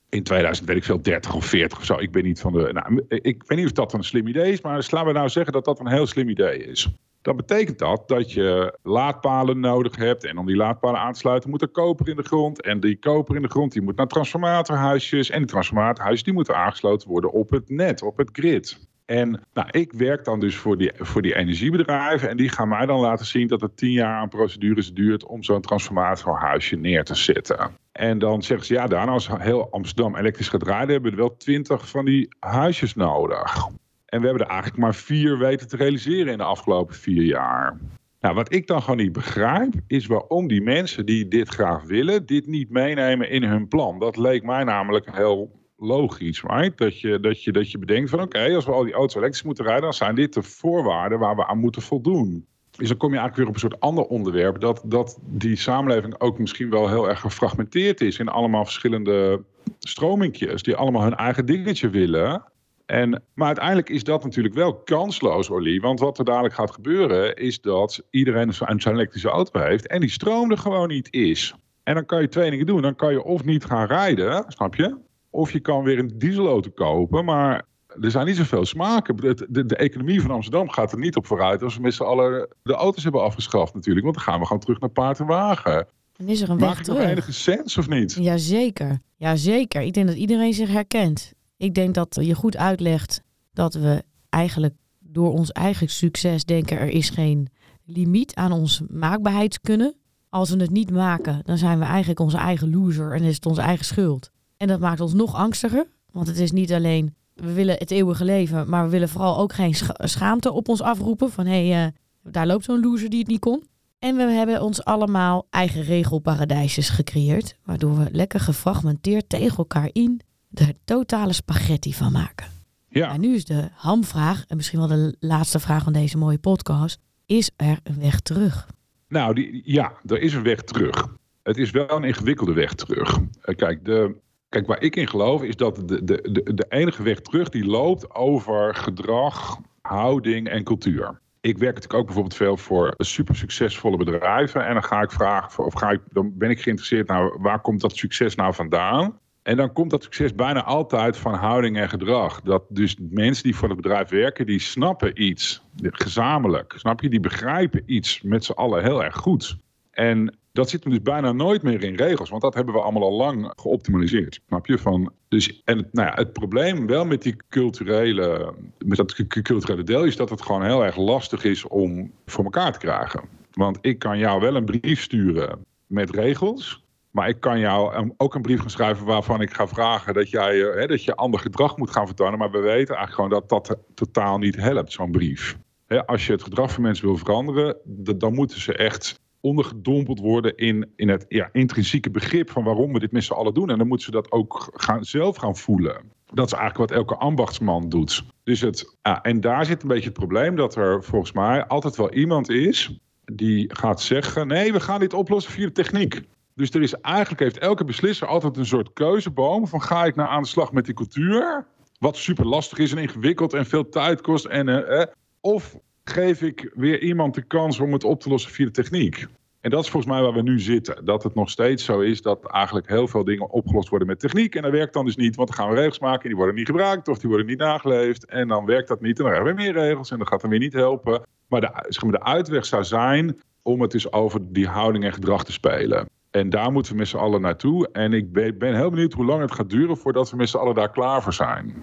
In 0.08 0.22
2000 0.22 0.68
weet 0.68 0.76
ik 0.76 0.84
veel, 0.84 1.02
30 1.02 1.34
of 1.34 1.46
40 1.46 1.78
of 1.78 1.84
zo. 1.84 1.98
Ik 1.98 2.10
ben 2.10 2.24
niet 2.24 2.40
van 2.40 2.52
de. 2.52 2.72
Nou, 2.72 3.04
ik 3.08 3.42
weet 3.46 3.58
niet 3.58 3.66
of 3.66 3.72
dat 3.72 3.92
een 3.92 4.04
slim 4.04 4.26
idee 4.26 4.52
is, 4.52 4.60
maar 4.60 4.86
laten 4.90 5.04
we 5.04 5.12
nou 5.12 5.28
zeggen 5.28 5.52
dat 5.52 5.64
dat 5.64 5.80
een 5.80 5.88
heel 5.88 6.06
slim 6.06 6.28
idee 6.28 6.66
is. 6.66 6.88
Dan 7.22 7.36
betekent 7.36 7.78
dat 7.78 8.08
dat 8.08 8.32
je 8.32 8.78
laadpalen 8.82 9.60
nodig 9.60 9.96
hebt. 9.96 10.24
En 10.24 10.38
om 10.38 10.46
die 10.46 10.56
laadpalen 10.56 11.00
aan 11.00 11.12
te 11.12 11.18
sluiten 11.18 11.50
moet 11.50 11.62
er 11.62 11.68
koper 11.68 12.08
in 12.08 12.16
de 12.16 12.22
grond. 12.22 12.62
En 12.62 12.80
die 12.80 12.96
koper 12.96 13.36
in 13.36 13.42
de 13.42 13.48
grond 13.48 13.72
die 13.72 13.82
moet 13.82 13.96
naar 13.96 14.06
transformatorhuisjes. 14.06 15.30
En 15.30 15.38
die 15.38 15.46
transformatorhuisjes 15.46 16.24
die 16.24 16.32
moeten 16.32 16.56
aangesloten 16.56 17.08
worden 17.08 17.32
op 17.32 17.50
het 17.50 17.68
net, 17.68 18.02
op 18.02 18.16
het 18.16 18.28
grid. 18.32 18.90
En 19.04 19.42
nou, 19.52 19.68
ik 19.70 19.92
werk 19.92 20.24
dan 20.24 20.40
dus 20.40 20.56
voor 20.56 20.78
die, 20.78 20.92
voor 20.94 21.22
die 21.22 21.34
energiebedrijven. 21.34 22.28
En 22.28 22.36
die 22.36 22.48
gaan 22.48 22.68
mij 22.68 22.86
dan 22.86 23.00
laten 23.00 23.26
zien 23.26 23.46
dat 23.46 23.60
het 23.60 23.76
tien 23.76 23.92
jaar 23.92 24.20
aan 24.20 24.28
procedures 24.28 24.92
duurt 24.92 25.24
om 25.24 25.42
zo'n 25.42 25.60
transformatorhuisje 25.60 26.76
neer 26.76 27.04
te 27.04 27.14
zetten. 27.14 27.76
En 27.92 28.18
dan 28.18 28.42
zeggen 28.42 28.66
ze, 28.66 28.74
ja, 28.74 28.86
daarna 28.86 29.12
als 29.12 29.28
heel 29.28 29.70
Amsterdam 29.70 30.16
elektrisch 30.16 30.48
gaat 30.48 30.60
draaien, 30.60 30.88
hebben 30.88 31.10
we 31.10 31.16
wel 31.16 31.36
twintig 31.36 31.88
van 31.88 32.04
die 32.04 32.28
huisjes 32.38 32.94
nodig. 32.94 33.68
En 34.12 34.20
we 34.20 34.26
hebben 34.26 34.44
er 34.44 34.52
eigenlijk 34.52 34.82
maar 34.82 34.94
vier 34.94 35.38
weten 35.38 35.68
te 35.68 35.76
realiseren 35.76 36.32
in 36.32 36.38
de 36.38 36.44
afgelopen 36.44 36.94
vier 36.94 37.22
jaar. 37.22 37.78
Nou, 38.20 38.34
wat 38.34 38.54
ik 38.54 38.66
dan 38.66 38.82
gewoon 38.82 38.96
niet 38.96 39.12
begrijp, 39.12 39.74
is 39.86 40.06
waarom 40.06 40.48
die 40.48 40.62
mensen 40.62 41.06
die 41.06 41.28
dit 41.28 41.48
graag 41.48 41.82
willen, 41.82 42.26
dit 42.26 42.46
niet 42.46 42.70
meenemen 42.70 43.30
in 43.30 43.42
hun 43.42 43.68
plan. 43.68 43.98
Dat 43.98 44.16
leek 44.16 44.42
mij 44.42 44.64
namelijk 44.64 45.16
heel 45.16 45.60
logisch, 45.76 46.42
right? 46.42 46.78
Dat 46.78 47.00
je, 47.00 47.20
dat 47.20 47.42
je, 47.42 47.52
dat 47.52 47.70
je 47.70 47.78
bedenkt 47.78 48.10
van 48.10 48.20
oké, 48.20 48.54
als 48.54 48.64
we 48.64 48.72
al 48.72 48.84
die 48.84 48.92
auto's 48.92 49.14
elektrisch 49.14 49.42
moeten 49.42 49.64
rijden, 49.64 49.82
dan 49.82 49.92
zijn 49.94 50.14
dit 50.14 50.34
de 50.34 50.42
voorwaarden 50.42 51.18
waar 51.18 51.36
we 51.36 51.46
aan 51.46 51.58
moeten 51.58 51.82
voldoen. 51.82 52.46
Dus 52.70 52.88
dan 52.88 52.96
kom 52.96 53.12
je 53.12 53.18
eigenlijk 53.18 53.36
weer 53.36 53.46
op 53.46 53.54
een 53.54 53.70
soort 53.70 53.80
ander 53.80 54.04
onderwerp, 54.04 54.60
dat, 54.60 54.82
dat 54.84 55.18
die 55.22 55.56
samenleving 55.56 56.20
ook 56.20 56.38
misschien 56.38 56.70
wel 56.70 56.88
heel 56.88 57.08
erg 57.08 57.20
gefragmenteerd 57.20 58.00
is 58.00 58.18
in 58.18 58.28
allemaal 58.28 58.64
verschillende 58.64 59.44
stromingjes, 59.78 60.62
die 60.62 60.76
allemaal 60.76 61.02
hun 61.02 61.16
eigen 61.16 61.46
dingetje 61.46 61.90
willen. 61.90 62.51
En, 62.92 63.22
maar 63.34 63.46
uiteindelijk 63.46 63.88
is 63.88 64.04
dat 64.04 64.24
natuurlijk 64.24 64.54
wel 64.54 64.74
kansloos, 64.74 65.50
Olly. 65.50 65.80
Want 65.80 66.00
wat 66.00 66.18
er 66.18 66.24
dadelijk 66.24 66.54
gaat 66.54 66.70
gebeuren, 66.70 67.36
is 67.36 67.60
dat 67.60 68.02
iedereen 68.10 68.52
zijn 68.52 68.94
elektrische 68.94 69.28
auto 69.28 69.60
heeft 69.60 69.86
en 69.86 70.00
die 70.00 70.10
stroom 70.10 70.50
er 70.50 70.58
gewoon 70.58 70.88
niet 70.88 71.12
is. 71.12 71.54
En 71.82 71.94
dan 71.94 72.06
kan 72.06 72.20
je 72.20 72.28
twee 72.28 72.50
dingen 72.50 72.66
doen. 72.66 72.82
Dan 72.82 72.94
kan 72.94 73.12
je 73.12 73.22
of 73.22 73.44
niet 73.44 73.64
gaan 73.64 73.86
rijden, 73.86 74.44
snap 74.48 74.74
je? 74.74 74.96
Of 75.30 75.52
je 75.52 75.60
kan 75.60 75.82
weer 75.82 75.98
een 75.98 76.12
dieselauto 76.18 76.70
kopen, 76.70 77.24
maar 77.24 77.62
er 78.00 78.10
zijn 78.10 78.26
niet 78.26 78.36
zoveel 78.36 78.64
smaken. 78.64 79.16
De, 79.16 79.46
de, 79.48 79.66
de, 79.66 79.76
economie 79.76 80.20
van 80.20 80.30
Amsterdam 80.30 80.70
gaat 80.70 80.92
er 80.92 80.98
niet 80.98 81.16
op 81.16 81.26
vooruit 81.26 81.62
als 81.62 81.76
we 81.76 81.82
met 81.82 81.94
z'n 81.94 82.02
allen 82.02 82.48
de 82.62 82.74
auto's 82.74 83.02
hebben 83.02 83.22
afgeschaft 83.22 83.74
natuurlijk. 83.74 84.04
Want 84.04 84.16
dan 84.16 84.24
gaan 84.24 84.40
we 84.40 84.46
gewoon 84.46 84.62
terug 84.62 84.80
naar 84.80 84.90
paard 84.90 85.20
en 85.20 85.26
wagen. 85.26 85.86
Dan 86.12 86.28
is 86.28 86.40
er 86.40 86.50
een 86.50 86.58
weg 86.58 86.66
Maakt 86.66 86.76
het 86.76 86.86
terug. 86.86 87.02
nog 87.02 87.10
enige 87.10 87.32
sens 87.32 87.78
of 87.78 87.88
niet? 87.88 88.12
Jazeker. 88.20 88.98
Jazeker. 89.16 89.82
Ik 89.82 89.92
denk 89.92 90.06
dat 90.06 90.16
iedereen 90.16 90.52
zich 90.52 90.68
herkent. 90.68 91.32
Ik 91.62 91.74
denk 91.74 91.94
dat 91.94 92.18
je 92.20 92.34
goed 92.34 92.56
uitlegt 92.56 93.22
dat 93.52 93.74
we 93.74 94.04
eigenlijk 94.28 94.74
door 94.98 95.32
ons 95.32 95.52
eigen 95.52 95.88
succes 95.88 96.44
denken 96.44 96.78
er 96.78 96.88
is 96.88 97.10
geen 97.10 97.48
limiet 97.84 98.34
aan 98.34 98.52
ons 98.52 98.82
maakbaarheidskunnen. 98.88 99.94
Als 100.28 100.50
we 100.50 100.60
het 100.60 100.70
niet 100.70 100.90
maken, 100.90 101.40
dan 101.44 101.58
zijn 101.58 101.78
we 101.78 101.84
eigenlijk 101.84 102.20
onze 102.20 102.36
eigen 102.36 102.70
loser 102.70 103.14
en 103.14 103.22
is 103.22 103.34
het 103.34 103.46
onze 103.46 103.60
eigen 103.60 103.84
schuld. 103.84 104.30
En 104.56 104.68
dat 104.68 104.80
maakt 104.80 105.00
ons 105.00 105.12
nog 105.12 105.34
angstiger, 105.34 105.86
want 106.10 106.26
het 106.26 106.38
is 106.38 106.52
niet 106.52 106.72
alleen 106.72 107.14
we 107.34 107.52
willen 107.52 107.76
het 107.78 107.90
eeuwige 107.90 108.24
leven, 108.24 108.68
maar 108.68 108.84
we 108.84 108.90
willen 108.90 109.08
vooral 109.08 109.38
ook 109.38 109.52
geen 109.52 109.74
scha- 109.74 110.06
schaamte 110.06 110.52
op 110.52 110.68
ons 110.68 110.80
afroepen 110.80 111.30
van 111.30 111.46
hé, 111.46 111.68
hey, 111.68 111.86
eh, 111.86 111.92
daar 112.32 112.46
loopt 112.46 112.64
zo'n 112.64 112.80
loser 112.80 113.10
die 113.10 113.18
het 113.18 113.28
niet 113.28 113.40
kon. 113.40 113.64
En 113.98 114.16
we 114.16 114.22
hebben 114.22 114.62
ons 114.62 114.84
allemaal 114.84 115.46
eigen 115.50 115.82
regelparadijsjes 115.82 116.88
gecreëerd, 116.88 117.56
waardoor 117.64 117.98
we 117.98 118.08
lekker 118.12 118.40
gefragmenteerd 118.40 119.28
tegen 119.28 119.56
elkaar 119.56 119.88
in 119.92 120.20
de 120.52 120.74
totale 120.84 121.32
spaghetti 121.32 121.94
van 121.94 122.12
maken. 122.12 122.46
Ja. 122.88 123.12
En 123.12 123.20
nu 123.20 123.34
is 123.34 123.44
de 123.44 123.68
hamvraag, 123.74 124.44
en 124.46 124.56
misschien 124.56 124.78
wel 124.78 124.88
de 124.88 125.16
laatste 125.20 125.58
vraag 125.58 125.82
van 125.82 125.92
deze 125.92 126.18
mooie 126.18 126.38
podcast, 126.38 126.98
is 127.26 127.50
er 127.56 127.78
een 127.82 128.00
weg 128.00 128.20
terug? 128.20 128.68
Nou, 129.08 129.34
die, 129.34 129.62
ja, 129.64 129.92
er 130.06 130.20
is 130.20 130.34
een 130.34 130.42
weg 130.42 130.62
terug. 130.62 131.08
Het 131.42 131.56
is 131.56 131.70
wel 131.70 131.90
een 131.90 132.04
ingewikkelde 132.04 132.52
weg 132.52 132.74
terug. 132.74 133.18
Eh, 133.40 133.56
Kijk, 133.56 133.84
de, 133.84 134.16
kijk 134.48 134.66
waar 134.66 134.82
ik 134.82 134.96
in 134.96 135.08
geloof 135.08 135.42
is 135.42 135.56
dat 135.56 135.76
de, 135.76 136.04
de, 136.04 136.28
de, 136.32 136.54
de 136.54 136.66
enige 136.68 137.02
weg 137.02 137.20
terug 137.20 137.48
die 137.48 137.64
loopt 137.64 138.14
over 138.14 138.74
gedrag, 138.74 139.58
houding 139.82 140.48
en 140.48 140.64
cultuur. 140.64 141.20
Ik 141.40 141.58
werk 141.58 141.74
natuurlijk 141.74 142.00
ook 142.00 142.06
bijvoorbeeld 142.06 142.36
veel 142.36 142.56
voor 142.56 142.94
super 142.98 143.36
succesvolle 143.36 143.96
bedrijven. 143.96 144.66
En 144.66 144.72
dan 144.72 144.84
ga 144.84 145.02
ik 145.02 145.10
vragen, 145.10 145.64
of 145.64 145.74
ga 145.74 145.90
ik, 145.90 146.00
dan 146.10 146.32
ben 146.38 146.50
ik 146.50 146.60
geïnteresseerd, 146.60 147.08
nou, 147.08 147.36
waar 147.40 147.60
komt 147.60 147.80
dat 147.80 147.96
succes 147.96 148.34
nou 148.34 148.54
vandaan? 148.54 149.18
En 149.42 149.56
dan 149.56 149.72
komt 149.72 149.90
dat 149.90 150.02
succes 150.02 150.34
bijna 150.34 150.64
altijd 150.64 151.16
van 151.16 151.34
houding 151.34 151.76
en 151.76 151.88
gedrag. 151.88 152.40
Dat 152.40 152.64
dus 152.68 152.96
mensen 153.10 153.44
die 153.44 153.56
voor 153.56 153.68
het 153.68 153.76
bedrijf 153.76 154.08
werken, 154.08 154.46
die 154.46 154.60
snappen 154.60 155.22
iets 155.22 155.62
gezamenlijk. 155.82 156.74
Snap 156.76 157.00
je? 157.00 157.08
Die 157.08 157.20
begrijpen 157.20 157.82
iets 157.86 158.22
met 158.22 158.44
z'n 158.44 158.52
allen 158.52 158.82
heel 158.82 159.04
erg 159.04 159.16
goed. 159.16 159.56
En 159.90 160.36
dat 160.52 160.70
zit 160.70 160.82
hem 160.84 160.92
dus 160.92 161.02
bijna 161.02 161.32
nooit 161.32 161.62
meer 161.62 161.84
in 161.84 161.94
regels, 161.94 162.30
want 162.30 162.42
dat 162.42 162.54
hebben 162.54 162.74
we 162.74 162.80
allemaal 162.80 163.02
al 163.02 163.16
lang 163.16 163.52
geoptimaliseerd. 163.56 164.40
Snap 164.46 164.66
je? 164.66 164.78
Van, 164.78 165.12
dus, 165.28 165.62
en 165.64 165.76
het, 165.76 165.92
nou 165.92 166.08
ja, 166.08 166.14
het 166.14 166.32
probleem 166.32 166.86
wel 166.86 167.04
met 167.04 167.22
die 167.22 167.36
culturele, 167.48 168.54
met 168.84 168.96
dat 168.96 169.14
cu- 169.14 169.42
culturele 169.42 169.82
deel 169.82 170.04
is 170.04 170.16
dat 170.16 170.30
het 170.30 170.42
gewoon 170.42 170.64
heel 170.64 170.84
erg 170.84 170.96
lastig 170.96 171.44
is 171.44 171.64
om 171.64 172.12
voor 172.26 172.44
elkaar 172.44 172.72
te 172.72 172.78
krijgen. 172.78 173.20
Want 173.52 173.78
ik 173.80 173.98
kan 173.98 174.18
jou 174.18 174.40
wel 174.40 174.56
een 174.56 174.64
brief 174.64 175.00
sturen 175.00 175.64
met 175.86 176.10
regels, 176.10 176.84
maar 177.12 177.28
ik 177.28 177.40
kan 177.40 177.58
jou 177.58 178.12
ook 178.16 178.34
een 178.34 178.42
brief 178.42 178.60
gaan 178.60 178.70
schrijven 178.70 179.06
waarvan 179.06 179.40
ik 179.40 179.54
ga 179.54 179.68
vragen 179.68 180.14
dat, 180.14 180.30
jij, 180.30 180.62
eh, 180.62 180.80
hè, 180.80 180.86
dat 180.86 181.04
je 181.04 181.14
ander 181.14 181.40
gedrag 181.40 181.76
moet 181.76 181.90
gaan 181.90 182.06
vertonen. 182.06 182.38
Maar 182.38 182.50
we 182.50 182.58
weten 182.58 182.96
eigenlijk 182.96 183.14
gewoon 183.14 183.30
dat 183.30 183.48
dat 183.48 183.78
totaal 183.94 184.38
niet 184.38 184.56
helpt, 184.56 184.92
zo'n 184.92 185.10
brief. 185.10 185.58
Hè, 185.86 186.06
als 186.06 186.26
je 186.26 186.32
het 186.32 186.42
gedrag 186.42 186.72
van 186.72 186.82
mensen 186.82 187.06
wil 187.06 187.16
veranderen, 187.16 187.76
dan 188.16 188.34
moeten 188.34 188.60
ze 188.60 188.76
echt 188.76 189.20
ondergedompeld 189.40 190.18
worden 190.18 190.56
in, 190.56 190.92
in 190.96 191.08
het 191.08 191.24
ja, 191.28 191.48
intrinsieke 191.52 192.10
begrip 192.10 192.50
van 192.50 192.64
waarom 192.64 192.92
we 192.92 192.98
dit 192.98 193.12
met 193.12 193.24
z'n 193.24 193.32
allen 193.32 193.54
doen. 193.54 193.70
En 193.70 193.78
dan 193.78 193.86
moeten 193.86 194.06
ze 194.06 194.12
dat 194.12 194.32
ook 194.32 194.70
gaan, 194.74 195.04
zelf 195.04 195.36
gaan 195.36 195.56
voelen. 195.56 195.96
Dat 196.26 196.46
is 196.46 196.52
eigenlijk 196.52 196.90
wat 196.90 196.98
elke 196.98 197.16
ambachtsman 197.16 197.88
doet. 197.88 198.24
Dus 198.44 198.60
het, 198.60 198.96
ja, 199.02 199.22
en 199.22 199.40
daar 199.40 199.64
zit 199.64 199.82
een 199.82 199.88
beetje 199.88 200.08
het 200.08 200.18
probleem 200.18 200.56
dat 200.56 200.74
er 200.74 201.04
volgens 201.04 201.32
mij 201.32 201.66
altijd 201.66 201.96
wel 201.96 202.12
iemand 202.12 202.50
is 202.50 203.00
die 203.24 203.74
gaat 203.74 204.00
zeggen: 204.00 204.46
nee, 204.46 204.72
we 204.72 204.80
gaan 204.80 205.00
dit 205.00 205.14
oplossen 205.14 205.52
via 205.52 205.66
de 205.66 205.72
techniek. 205.72 206.22
Dus 206.62 206.70
er 206.70 206.82
is 206.82 206.94
eigenlijk 206.94 207.40
heeft 207.40 207.58
elke 207.58 207.84
beslisser 207.84 208.26
altijd 208.26 208.56
een 208.56 208.66
soort 208.66 208.92
keuzeboom 208.92 209.66
van 209.66 209.82
ga 209.82 210.04
ik 210.04 210.14
nou 210.14 210.28
aan 210.28 210.42
de 210.42 210.48
slag 210.48 210.72
met 210.72 210.84
die 210.84 210.94
cultuur, 210.94 211.66
wat 211.98 212.16
super 212.16 212.46
lastig 212.46 212.78
is 212.78 212.92
en 212.92 212.98
ingewikkeld 212.98 213.52
en 213.52 213.66
veel 213.66 213.88
tijd 213.88 214.20
kost 214.20 214.44
en 214.44 214.68
eh, 214.68 215.00
eh, 215.00 215.08
of 215.40 215.76
geef 216.04 216.42
ik 216.42 216.70
weer 216.74 217.00
iemand 217.00 217.34
de 217.34 217.42
kans 217.42 217.80
om 217.80 217.92
het 217.92 218.04
op 218.04 218.20
te 218.20 218.28
lossen 218.28 218.50
via 218.50 218.64
de 218.64 218.70
techniek. 218.70 219.26
En 219.60 219.70
dat 219.70 219.84
is 219.84 219.90
volgens 219.90 220.12
mij 220.12 220.22
waar 220.22 220.32
we 220.32 220.42
nu 220.42 220.60
zitten. 220.60 221.04
Dat 221.04 221.22
het 221.22 221.34
nog 221.34 221.50
steeds 221.50 221.84
zo 221.84 222.00
is 222.00 222.22
dat 222.22 222.46
eigenlijk 222.46 222.88
heel 222.88 223.08
veel 223.08 223.24
dingen 223.24 223.50
opgelost 223.50 223.88
worden 223.88 224.08
met 224.08 224.20
techniek. 224.20 224.54
En 224.54 224.62
dat 224.62 224.72
werkt 224.72 224.92
dan 224.92 225.04
dus 225.04 225.16
niet, 225.16 225.36
want 225.36 225.48
dan 225.48 225.56
gaan 225.56 225.68
we 225.68 225.80
regels 225.80 225.98
maken 225.98 226.22
en 226.22 226.28
die 226.28 226.36
worden 226.36 226.54
niet 226.54 226.66
gebruikt 226.66 227.08
of 227.08 227.18
die 227.18 227.28
worden 227.28 227.46
niet 227.46 227.58
nageleefd. 227.58 228.24
En 228.24 228.48
dan 228.48 228.64
werkt 228.64 228.88
dat 228.88 229.00
niet 229.00 229.18
en 229.18 229.24
dan 229.24 229.34
hebben 229.34 229.54
we 229.54 229.62
meer 229.62 229.72
regels 229.72 230.10
en 230.10 230.18
dat 230.18 230.28
gaat 230.28 230.40
dan 230.40 230.50
weer 230.50 230.58
niet 230.58 230.72
helpen. 230.72 231.22
Maar 231.48 231.60
de, 231.60 231.86
zeg 231.88 232.02
maar, 232.02 232.12
de 232.12 232.24
uitweg 232.24 232.66
zou 232.66 232.84
zijn 232.84 233.40
om 233.62 233.80
het 233.80 233.90
dus 233.90 234.12
over 234.12 234.52
die 234.52 234.66
houding 234.66 235.04
en 235.04 235.12
gedrag 235.12 235.44
te 235.44 235.52
spelen. 235.52 236.08
En 236.32 236.50
daar 236.50 236.72
moeten 236.72 236.92
we 236.92 236.98
met 236.98 237.08
z'n 237.08 237.16
allen 237.16 237.40
naartoe. 237.40 237.88
En 237.92 238.12
ik 238.12 238.32
ben, 238.58 238.74
heel 238.74 238.90
benieuwd 238.90 239.12
hoe 239.12 239.24
lang 239.24 239.40
het 239.40 239.52
gaat 239.52 239.70
duren 239.70 239.96
voordat 239.96 240.30
we 240.30 240.36
met 240.36 240.48
z'n 240.48 240.56
allen 240.56 240.74
daar 240.74 240.90
klaar 240.90 241.22
voor 241.22 241.32
zijn. 241.32 241.74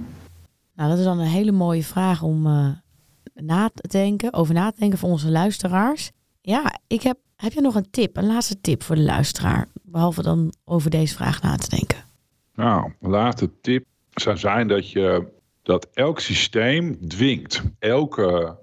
Nou, 0.76 0.90
dat 0.90 1.00
is 1.00 1.04
dan 1.04 1.20
een 1.20 1.26
hele 1.26 1.52
mooie 1.52 1.84
vraag 1.84 2.22
om 2.22 2.46
eh, 2.46 2.70
na 3.34 3.70
te 3.74 3.88
denken, 3.88 4.34
over 4.34 4.54
na 4.54 4.72
te 4.72 4.80
denken 4.80 4.98
voor 4.98 5.10
onze 5.10 5.32
luisteraars. 5.32 6.12
Ja, 6.42 6.80
ik 6.88 7.02
heb, 7.02 7.18
heb 7.36 7.52
je 7.52 7.62
nog 7.62 7.76
een 7.76 7.90
tip, 7.92 8.18
een 8.18 8.28
laatste 8.28 8.62
tip 8.62 8.84
voor 8.84 8.96
de 8.96 9.02
luisteraar? 9.02 9.68
Behalve 9.84 10.22
dan 10.22 10.54
over 10.66 10.90
deze 10.90 11.16
vraag 11.16 11.42
na 11.42 11.56
te 11.56 11.70
denken. 11.70 11.98
Nou, 12.56 12.92
een 13.02 13.10
laatste 13.10 13.50
tip 13.62 13.86
zou 14.10 14.38
zijn 14.38 14.68
dat 14.68 14.92
je 14.92 15.28
dat 15.64 15.88
elk 15.94 16.20
systeem 16.20 17.08
dwingt. 17.08 17.64
Elke, 17.80 18.56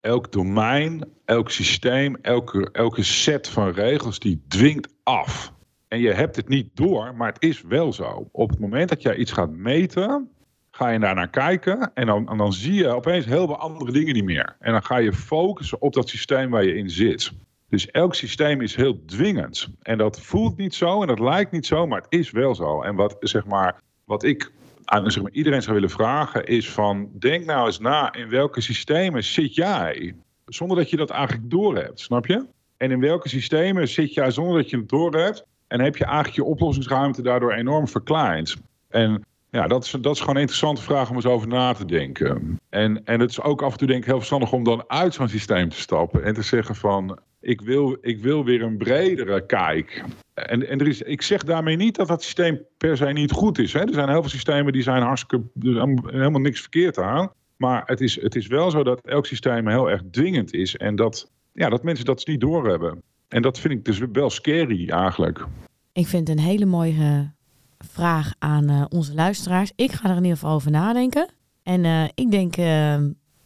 elk 0.00 0.32
domein, 0.32 1.04
elk 1.24 1.50
systeem, 1.50 2.16
elke, 2.22 2.70
elke 2.72 3.02
set 3.02 3.48
van 3.48 3.70
regels 3.70 4.18
die 4.18 4.44
dwingt 4.48 4.94
af. 5.02 5.52
En 5.88 6.00
je 6.00 6.12
hebt 6.12 6.36
het 6.36 6.48
niet 6.48 6.76
door, 6.76 7.14
maar 7.14 7.32
het 7.32 7.42
is 7.42 7.62
wel 7.62 7.92
zo. 7.92 8.28
Op 8.32 8.50
het 8.50 8.58
moment 8.58 8.88
dat 8.88 9.02
jij 9.02 9.16
iets 9.16 9.32
gaat 9.32 9.50
meten, 9.50 10.30
ga 10.70 10.88
je 10.88 10.98
daar 10.98 11.14
naar 11.14 11.30
kijken 11.30 11.90
en 11.94 12.06
dan, 12.06 12.36
dan 12.36 12.52
zie 12.52 12.74
je 12.74 12.88
opeens 12.88 13.24
heel 13.24 13.46
veel 13.46 13.58
andere 13.58 13.92
dingen 13.92 14.14
niet 14.14 14.24
meer. 14.24 14.56
En 14.58 14.72
dan 14.72 14.82
ga 14.84 14.96
je 14.96 15.12
focussen 15.12 15.82
op 15.82 15.92
dat 15.92 16.08
systeem 16.08 16.50
waar 16.50 16.64
je 16.64 16.74
in 16.74 16.90
zit. 16.90 17.32
Dus 17.68 17.90
elk 17.90 18.14
systeem 18.14 18.60
is 18.60 18.74
heel 18.74 19.04
dwingend. 19.04 19.68
En 19.82 19.98
dat 19.98 20.20
voelt 20.20 20.56
niet 20.56 20.74
zo 20.74 21.00
en 21.00 21.06
dat 21.06 21.18
lijkt 21.18 21.50
niet 21.50 21.66
zo, 21.66 21.86
maar 21.86 22.00
het 22.00 22.12
is 22.12 22.30
wel 22.30 22.54
zo. 22.54 22.82
En 22.82 22.94
wat, 22.94 23.16
zeg 23.20 23.46
maar, 23.46 23.80
wat 24.04 24.22
ik 24.22 24.52
aan 24.90 25.10
zeg 25.10 25.22
maar, 25.22 25.32
iedereen 25.32 25.62
zou 25.62 25.74
willen 25.74 25.90
vragen 25.90 26.44
is 26.44 26.70
van... 26.70 27.08
denk 27.18 27.44
nou 27.44 27.66
eens 27.66 27.78
na, 27.78 28.12
in 28.12 28.28
welke 28.28 28.60
systemen 28.60 29.24
zit 29.24 29.54
jij? 29.54 30.14
Zonder 30.44 30.76
dat 30.76 30.90
je 30.90 30.96
dat 30.96 31.10
eigenlijk 31.10 31.50
doorhebt, 31.50 32.00
snap 32.00 32.26
je? 32.26 32.46
En 32.76 32.90
in 32.90 33.00
welke 33.00 33.28
systemen 33.28 33.88
zit 33.88 34.14
jij 34.14 34.30
zonder 34.30 34.56
dat 34.56 34.70
je 34.70 34.76
het 34.76 34.88
doorhebt? 34.88 35.44
En 35.66 35.80
heb 35.80 35.96
je 35.96 36.04
eigenlijk 36.04 36.34
je 36.34 36.44
oplossingsruimte 36.44 37.22
daardoor 37.22 37.52
enorm 37.52 37.88
verkleind? 37.88 38.56
En 38.88 39.24
Ja, 39.50 39.66
dat 39.66 39.84
is, 39.84 39.90
dat 39.90 40.14
is 40.14 40.20
gewoon 40.20 40.34
een 40.34 40.40
interessante 40.40 40.82
vraag 40.82 41.10
om 41.10 41.16
eens 41.16 41.26
over 41.26 41.48
na 41.48 41.72
te 41.72 41.84
denken. 41.84 42.58
En, 42.68 43.04
en 43.04 43.20
het 43.20 43.30
is 43.30 43.42
ook 43.42 43.62
af 43.62 43.72
en 43.72 43.78
toe 43.78 43.86
denk 43.86 44.00
ik 44.00 44.06
heel 44.06 44.16
verstandig 44.16 44.52
om 44.52 44.64
dan 44.64 44.84
uit 44.86 45.14
zo'n 45.14 45.28
systeem 45.28 45.68
te 45.68 45.80
stappen 45.80 46.24
en 46.24 46.34
te 46.34 46.42
zeggen 46.42 46.74
van 46.74 47.18
ik 47.40 47.60
wil, 47.60 47.96
ik 48.00 48.22
wil 48.22 48.44
weer 48.44 48.62
een 48.62 48.76
bredere 48.76 49.46
kijk. 49.46 50.04
En, 50.34 50.68
en 50.68 50.80
er 50.80 50.88
is, 50.88 51.02
ik 51.02 51.22
zeg 51.22 51.44
daarmee 51.44 51.76
niet 51.76 51.96
dat 51.96 52.08
dat 52.08 52.22
systeem 52.22 52.60
per 52.78 52.96
se 52.96 53.06
niet 53.06 53.32
goed 53.32 53.58
is. 53.58 53.72
Hè. 53.72 53.80
Er 53.80 53.94
zijn 53.94 54.08
heel 54.08 54.20
veel 54.20 54.30
systemen 54.30 54.72
die 54.72 54.82
zijn 54.82 55.02
hartstikke 55.02 55.42
helemaal 55.60 56.40
niks 56.40 56.60
verkeerd 56.60 56.98
aan. 56.98 57.30
Maar 57.56 57.82
het 57.86 58.00
is, 58.00 58.20
het 58.20 58.36
is 58.36 58.46
wel 58.46 58.70
zo 58.70 58.82
dat 58.82 59.00
elk 59.00 59.26
systeem 59.26 59.68
heel 59.68 59.90
erg 59.90 60.02
dwingend 60.10 60.54
is. 60.54 60.76
En 60.76 60.96
dat, 60.96 61.30
ja, 61.52 61.68
dat 61.68 61.82
mensen 61.82 62.04
dat 62.04 62.26
niet 62.26 62.40
doorhebben. 62.40 63.02
En 63.28 63.42
dat 63.42 63.58
vind 63.58 63.74
ik 63.74 63.84
dus 63.84 64.00
wel 64.12 64.30
scary 64.30 64.88
eigenlijk. 64.88 65.46
Ik 65.92 66.06
vind 66.06 66.28
een 66.28 66.38
hele 66.38 66.66
mooie 66.66 67.32
vraag 67.78 68.34
aan 68.38 68.70
uh, 68.70 68.84
onze 68.88 69.14
luisteraars. 69.14 69.72
Ik 69.76 69.92
ga 69.92 70.04
er 70.08 70.16
in 70.16 70.22
ieder 70.22 70.38
geval 70.38 70.54
over 70.54 70.70
nadenken. 70.70 71.28
En 71.62 71.84
uh, 71.84 72.04
ik 72.14 72.30
denk 72.30 72.56
uh, 72.56 72.96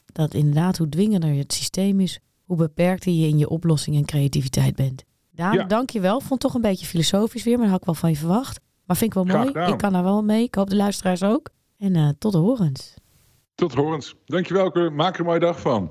dat 0.07 0.35
inderdaad 0.35 0.79
hoe 0.79 0.89
dwingender 0.89 1.35
het 1.35 1.53
systeem 1.53 2.01
is, 2.01 2.21
hoe 2.53 2.67
beperkter 2.67 3.13
je 3.13 3.29
in 3.29 3.39
je 3.39 3.49
oplossing 3.49 3.97
en 3.97 4.05
creativiteit 4.05 4.77
bent. 4.77 5.05
Daan, 5.31 5.55
ja. 5.55 5.65
dank 5.65 5.91
je 5.91 6.01
wel. 6.01 6.19
Vond 6.19 6.31
het 6.31 6.41
toch 6.41 6.55
een 6.55 6.61
beetje 6.61 6.87
filosofisch 6.87 7.45
weer, 7.45 7.59
maar 7.59 7.63
dat 7.63 7.71
had 7.71 7.81
ik 7.81 7.87
wel 7.87 7.95
van 7.95 8.11
je 8.11 8.17
verwacht. 8.17 8.61
Maar 8.85 8.97
vind 8.97 9.17
ik 9.17 9.25
wel 9.25 9.37
mooi. 9.37 9.71
Ik 9.73 9.79
kan 9.79 9.93
daar 9.93 10.03
wel 10.03 10.23
mee. 10.23 10.43
Ik 10.43 10.55
hoop 10.55 10.71
de 10.71 10.77
luisteraars 10.77 11.23
ook. 11.23 11.51
En 11.79 12.17
tot 12.19 12.33
de 12.33 12.39
horens. 12.39 12.95
Tot 13.55 13.75
horens. 13.75 14.15
Dankjewel. 14.25 14.91
Maak 14.91 15.15
er 15.15 15.21
een 15.21 15.27
mooie 15.27 15.39
dag 15.39 15.61
van. 15.61 15.91